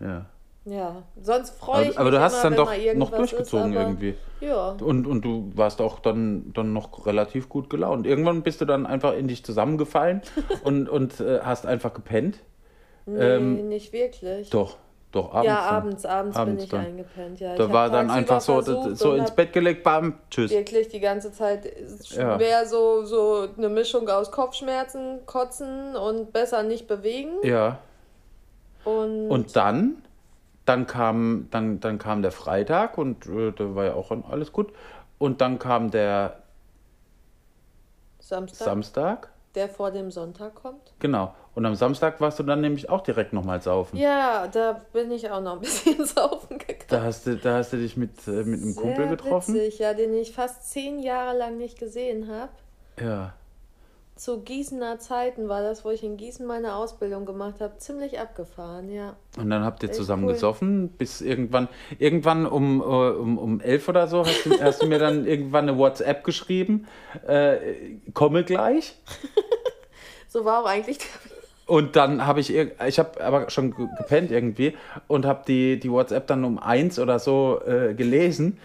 [0.00, 0.26] ja.
[0.68, 3.78] Ja, sonst freue ich Aber, aber mich du hast immer, dann doch noch durchgezogen ist,
[3.78, 4.14] irgendwie.
[4.40, 8.04] Ja, Und, und du warst auch dann, dann noch relativ gut gelaunt.
[8.04, 10.22] Irgendwann bist du dann einfach in dich zusammengefallen
[10.64, 12.40] und, und äh, hast einfach gepennt.
[13.06, 14.50] nee, Ähm, nicht wirklich.
[14.50, 14.76] Doch,
[15.16, 15.46] doch, abends.
[15.46, 16.80] ja, abends, abends, Abends bin ich dann.
[16.86, 17.40] eingepennt.
[17.40, 20.50] Ja, Da ich war dann einfach so, so ins Bett gelegt, bam, tschüss.
[20.50, 21.66] Wirklich die ganze Zeit
[22.10, 22.38] Ja.
[22.38, 27.30] wäre so, so eine Mischung aus Kopfschmerzen, Kotzen und besser nicht bewegen.
[27.42, 27.78] Ja.
[28.84, 30.02] Und, Und dann,
[30.64, 34.72] dann kam, dann, dann kam der Freitag und äh, da war ja auch alles gut.
[35.18, 36.36] Und dann kam der
[38.20, 39.28] Samstag, Samstag.
[39.54, 40.92] der vor dem Sonntag kommt.
[40.98, 41.34] Genau.
[41.56, 43.96] Und am Samstag warst du dann nämlich auch direkt nochmal saufen.
[43.96, 46.84] Ja, da bin ich auch noch ein bisschen saufen gegangen.
[46.88, 49.54] Da hast du, da hast du dich mit, äh, mit einem Kumpel Sehr getroffen.
[49.54, 52.52] Witzig, ja, den ich fast zehn Jahre lang nicht gesehen habe.
[53.00, 53.32] Ja.
[54.16, 58.90] zu Gießener Zeiten war das, wo ich in Gießen meine Ausbildung gemacht habe, ziemlich abgefahren,
[58.90, 59.16] ja.
[59.38, 60.34] Und dann habt ihr Echt zusammen cool.
[60.34, 64.86] gesoffen, bis irgendwann, irgendwann um, äh, um, um elf oder so, hast du, hast du
[64.86, 66.86] mir dann irgendwann eine WhatsApp geschrieben,
[67.26, 68.94] äh, komme gleich.
[70.28, 71.06] So war auch eigentlich der
[71.66, 74.76] Und dann habe ich, ich habe aber schon ge- gepennt irgendwie
[75.08, 78.58] und habe die, die WhatsApp dann um eins oder so äh, gelesen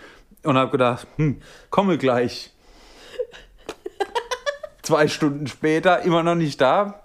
[0.43, 1.41] und habe gedacht, hm,
[1.71, 2.51] komme gleich.
[4.83, 7.01] Zwei Stunden später, immer noch nicht da.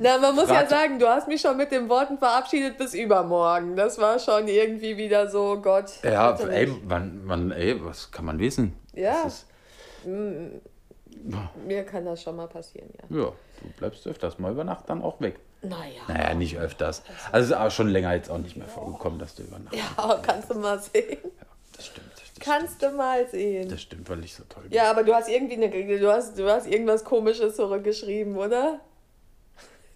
[0.00, 2.94] Na, man muss ja Rat- sagen, du hast mich schon mit den Worten verabschiedet bis
[2.94, 3.76] übermorgen.
[3.76, 5.90] Das war schon irgendwie wieder so, Gott.
[6.02, 8.72] Ja, ey, wann, wann, ey, was kann man wissen?
[8.94, 9.22] Ja.
[9.24, 9.46] Ist,
[10.04, 13.16] Mir kann das schon mal passieren, ja.
[13.18, 13.32] ja,
[13.64, 15.38] du bleibst öfters mal über Nacht dann auch weg.
[15.62, 16.02] Naja.
[16.08, 17.02] Naja, nicht öfters.
[17.32, 19.74] Also es ist auch schon länger jetzt auch nicht mehr vorgekommen, dass du über Nacht.
[19.74, 21.18] Ja, kannst du mal sehen.
[21.76, 22.10] Das stimmt.
[22.14, 23.68] Das, Kannst du mal sehen.
[23.68, 24.72] das stimmt, weil ich so toll bin.
[24.72, 28.80] Ja, aber du hast irgendwie eine, du hast, du hast irgendwas Komisches zurückgeschrieben, oder?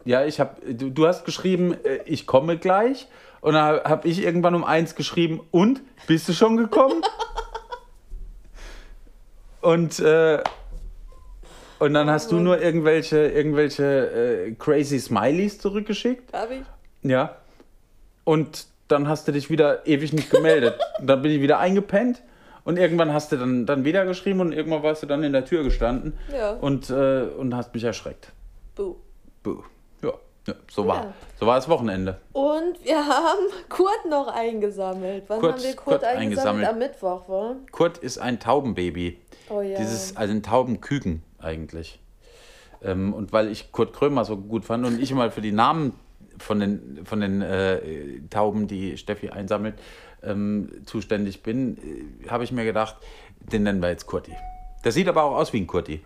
[0.05, 3.09] Ja, ich habe, du, du hast geschrieben, äh, ich komme gleich.
[3.41, 5.83] Und dann habe ich irgendwann um eins geschrieben, und?
[6.07, 7.03] Bist du schon gekommen?
[9.61, 10.43] und, äh,
[11.79, 16.33] und dann hast du nur irgendwelche, irgendwelche äh, crazy Smileys zurückgeschickt.
[16.33, 16.63] Hab ich?
[17.03, 17.37] Ja.
[18.25, 20.79] Und dann hast du dich wieder ewig nicht gemeldet.
[21.01, 22.23] Und dann bin ich wieder eingepennt.
[22.65, 25.47] Und irgendwann hast du dann, dann wieder geschrieben und irgendwann warst du dann in der
[25.47, 26.51] Tür gestanden Ja.
[26.53, 28.31] und, äh, und hast mich erschreckt.
[28.75, 28.97] Buh.
[29.43, 29.63] Buh.
[30.03, 30.13] Ja,
[30.47, 31.15] ja so, war, Ja.
[31.41, 32.19] so war das Wochenende.
[32.35, 33.39] Und wir haben
[33.71, 35.25] Kurt noch eingesammelt.
[35.29, 36.67] Wann Kurt- haben wir Kurt, Kurt eingesammelt?
[36.67, 36.69] eingesammelt.
[36.69, 37.57] Am Mittwoch, wa?
[37.73, 39.19] Kurt ist ein Taubenbaby.
[39.49, 39.79] Oh ja.
[39.79, 42.01] Dieses, also ein Taubenküken eigentlich.
[42.83, 45.95] Ähm, und weil ich Kurt Krömer so gut fand und ich mal für die Namen
[46.39, 49.75] von den, von den äh, Tauben, die Steffi einsammelt,
[50.23, 52.97] ähm, zuständig bin, äh, habe ich mir gedacht,
[53.41, 54.33] den nennen wir jetzt Kurti.
[54.85, 56.03] Der sieht aber auch aus wie ein Kurti.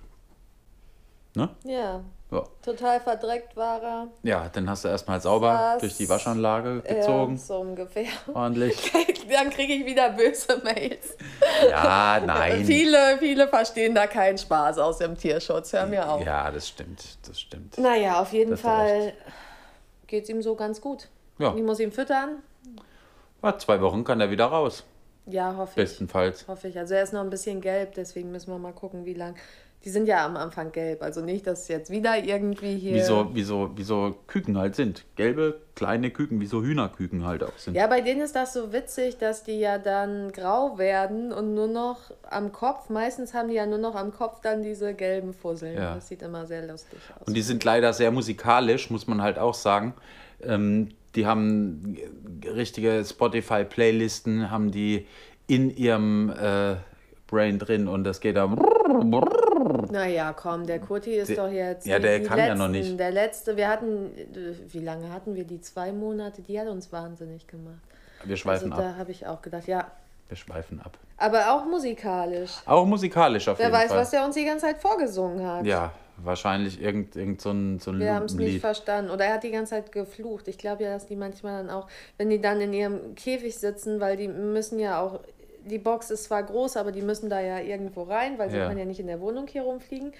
[1.34, 1.48] Ne?
[1.64, 2.02] ja.
[2.32, 2.44] Ja.
[2.62, 4.08] Total verdreckt war er.
[4.22, 5.80] ja, dann hast du erstmal sauber Was?
[5.82, 7.36] durch die Waschanlage Ja, gezogen.
[7.36, 8.06] so ungefähr.
[8.32, 8.90] Ordentlich.
[9.30, 11.16] Dann kriege ich wieder böse Mails.
[11.70, 12.64] Ja, nein.
[12.66, 15.72] Viele, viele verstehen da keinen Spaß aus dem Tierschutz.
[15.72, 16.24] Hör mir auf.
[16.24, 17.18] Ja, das stimmt.
[17.28, 17.78] Das stimmt.
[17.78, 19.12] Naja, auf jeden Fall
[20.06, 21.08] geht es ihm so ganz gut.
[21.38, 21.54] Ja.
[21.54, 22.42] Ich muss ihn füttern.
[23.42, 24.84] Ja, zwei Wochen kann er wieder raus.
[25.26, 25.76] Ja, hoffe ich.
[25.88, 26.46] Bestenfalls.
[26.48, 26.78] Hoffe ich.
[26.78, 29.36] Also er ist noch ein bisschen gelb, deswegen müssen wir mal gucken, wie lang.
[29.84, 31.02] Die sind ja am Anfang gelb.
[31.02, 32.94] Also nicht, dass jetzt wieder irgendwie hier.
[32.94, 35.04] Wie so, wie, so, wie so Küken halt sind.
[35.16, 37.74] Gelbe, kleine Küken, wie so Hühnerküken halt auch sind.
[37.74, 41.66] Ja, bei denen ist das so witzig, dass die ja dann grau werden und nur
[41.66, 45.76] noch am Kopf, meistens haben die ja nur noch am Kopf dann diese gelben Fusseln.
[45.76, 45.94] Ja.
[45.96, 47.26] Das sieht immer sehr lustig aus.
[47.26, 49.94] Und die sind leider sehr musikalisch, muss man halt auch sagen.
[50.42, 51.98] Ähm, die haben
[52.46, 55.06] richtige Spotify-Playlisten, haben die
[55.46, 56.76] in ihrem äh,
[57.26, 58.46] Brain drin und das geht da.
[59.92, 61.86] Naja, komm, der Kurti ist Der- doch jetzt.
[61.86, 62.98] ja, der kann ja noch nicht.
[62.98, 64.10] Der letzte, wir hatten,
[64.68, 65.60] wie lange hatten wir die?
[65.60, 67.76] Zwei Monate, die hat uns wahnsinnig gemacht.
[68.24, 68.78] Wir Also schweifen ab.
[68.80, 69.90] da habe ich auch gedacht, ja.
[70.28, 70.96] Wir schweifen ab.
[71.18, 72.52] Aber auch musikalisch.
[72.66, 73.98] Auch musikalisch auf Wer jeden weiß, Fall.
[73.98, 75.64] was der uns die ganze Zeit vorgesungen hat.
[75.66, 79.10] ja, wahrscheinlich irgend, irgend so ein, so ein Wir haben es nicht verstanden.
[79.10, 80.48] Oder er hat die ganze Zeit geflucht.
[80.48, 81.86] Ich glaube ja, dass die manchmal dann auch,
[82.16, 85.20] wenn die dann in ihrem Käfig sitzen, weil die müssen ja auch,
[85.64, 88.66] die Box ist zwar groß, aber die müssen da ja irgendwo rein, weil sie Ja.
[88.66, 90.12] können ja nicht in der Wohnung hier rumfliegen.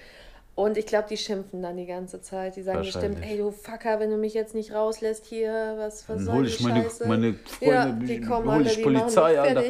[0.55, 2.57] Und ich glaube, die schimpfen dann die ganze Zeit.
[2.57, 6.16] Die sagen bestimmt, ey du Fucker, wenn du mich jetzt nicht rauslässt hier, was, was
[6.16, 7.09] Dann soll ich meine, Scheiße?
[7.09, 9.64] meine ja, Freunde, die kommen hol ich die Polizei, Alter.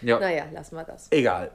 [0.00, 0.18] Ja.
[0.20, 1.08] Naja, lassen wir das.
[1.10, 1.50] Egal.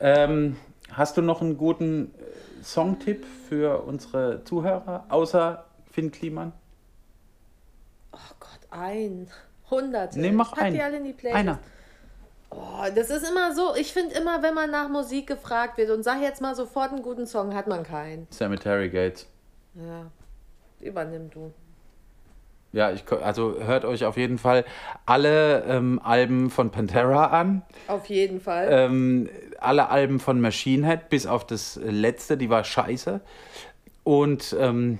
[0.00, 0.56] Ähm,
[0.90, 6.52] hast du noch einen guten äh, Songtipp für unsere Zuhörer, außer Finn Kliman?
[8.12, 9.28] Oh Gott, ein.
[9.70, 10.18] Hunderte.
[10.18, 10.74] Nee, mach pack einen.
[10.74, 11.38] die alle in die Playlist.
[11.38, 11.58] Einer.
[12.50, 16.02] Oh, das ist immer so, ich finde immer, wenn man nach Musik gefragt wird und
[16.02, 18.26] sag jetzt mal sofort einen guten Song, hat man keinen.
[18.30, 19.26] Cemetery Gates.
[19.74, 20.06] Ja,
[20.80, 21.52] übernimm du.
[22.72, 24.64] Ja, ich, also hört euch auf jeden Fall
[25.06, 28.68] alle ähm, Alben von Pantera an, Auf jeden Fall.
[28.70, 33.20] ähm, alle Alben von Machine Head, bis auf das letzte, die war scheiße.
[34.04, 34.98] Und ähm,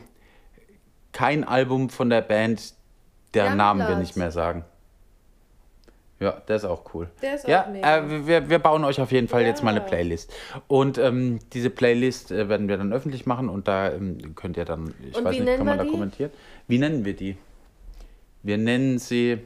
[1.12, 2.74] kein Album von der Band,
[3.34, 3.56] deren.
[3.56, 4.64] Namen wir nicht mehr sagen.
[6.20, 7.08] Ja, der ist auch cool.
[7.22, 7.98] Der ist auch ja, mega.
[7.98, 9.86] Äh, wir, wir bauen euch auf jeden Fall jetzt mal eine Ja.
[9.86, 10.32] Playlist.
[10.66, 14.64] Und ähm, diese Playlist äh, werden wir dann öffentlich machen und da ähm, könnt ihr
[14.64, 15.90] dann, ich Und weiß nicht, kann man da die?
[15.90, 16.30] kommentieren?
[16.66, 17.36] Wie nennen wir die?
[18.42, 19.38] Wir nennen sie.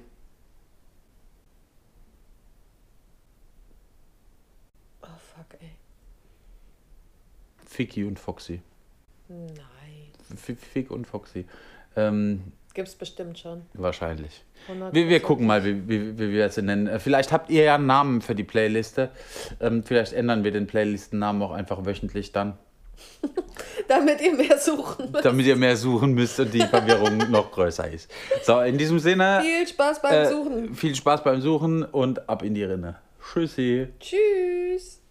[5.03, 5.71] oh fuck, ey.
[7.67, 8.63] Ficky und Foxy.
[9.29, 9.57] Nein.
[10.35, 11.47] F Fick und Foxy.
[11.97, 13.63] Ähm, Gibt's bestimmt schon.
[13.75, 14.45] wahrscheinlich.
[14.69, 14.95] 100%.
[14.95, 16.87] Wir, wir gucken mal, wie, wie, wie wir sie nennen.
[16.87, 19.11] Äh, Vielleicht habt ihr ja einen Namen für die Playliste.
[19.61, 22.57] Ähm, vielleicht ändern wir den Playlistennamen auch einfach wöchentlich dann.
[23.89, 25.25] damit ihr mehr suchen müsst.
[25.25, 28.11] Damit ihr mehr suchen müsst und die Verwirrung noch größer ist.
[28.45, 29.43] So, in diesem Sinne.
[29.43, 30.75] Viel Spaß beim äh, Suchen.
[30.75, 32.97] Viel Spaß beim Suchen und ab in die Rinne.
[33.21, 33.89] Tschüssi.
[33.99, 35.02] Tschüss.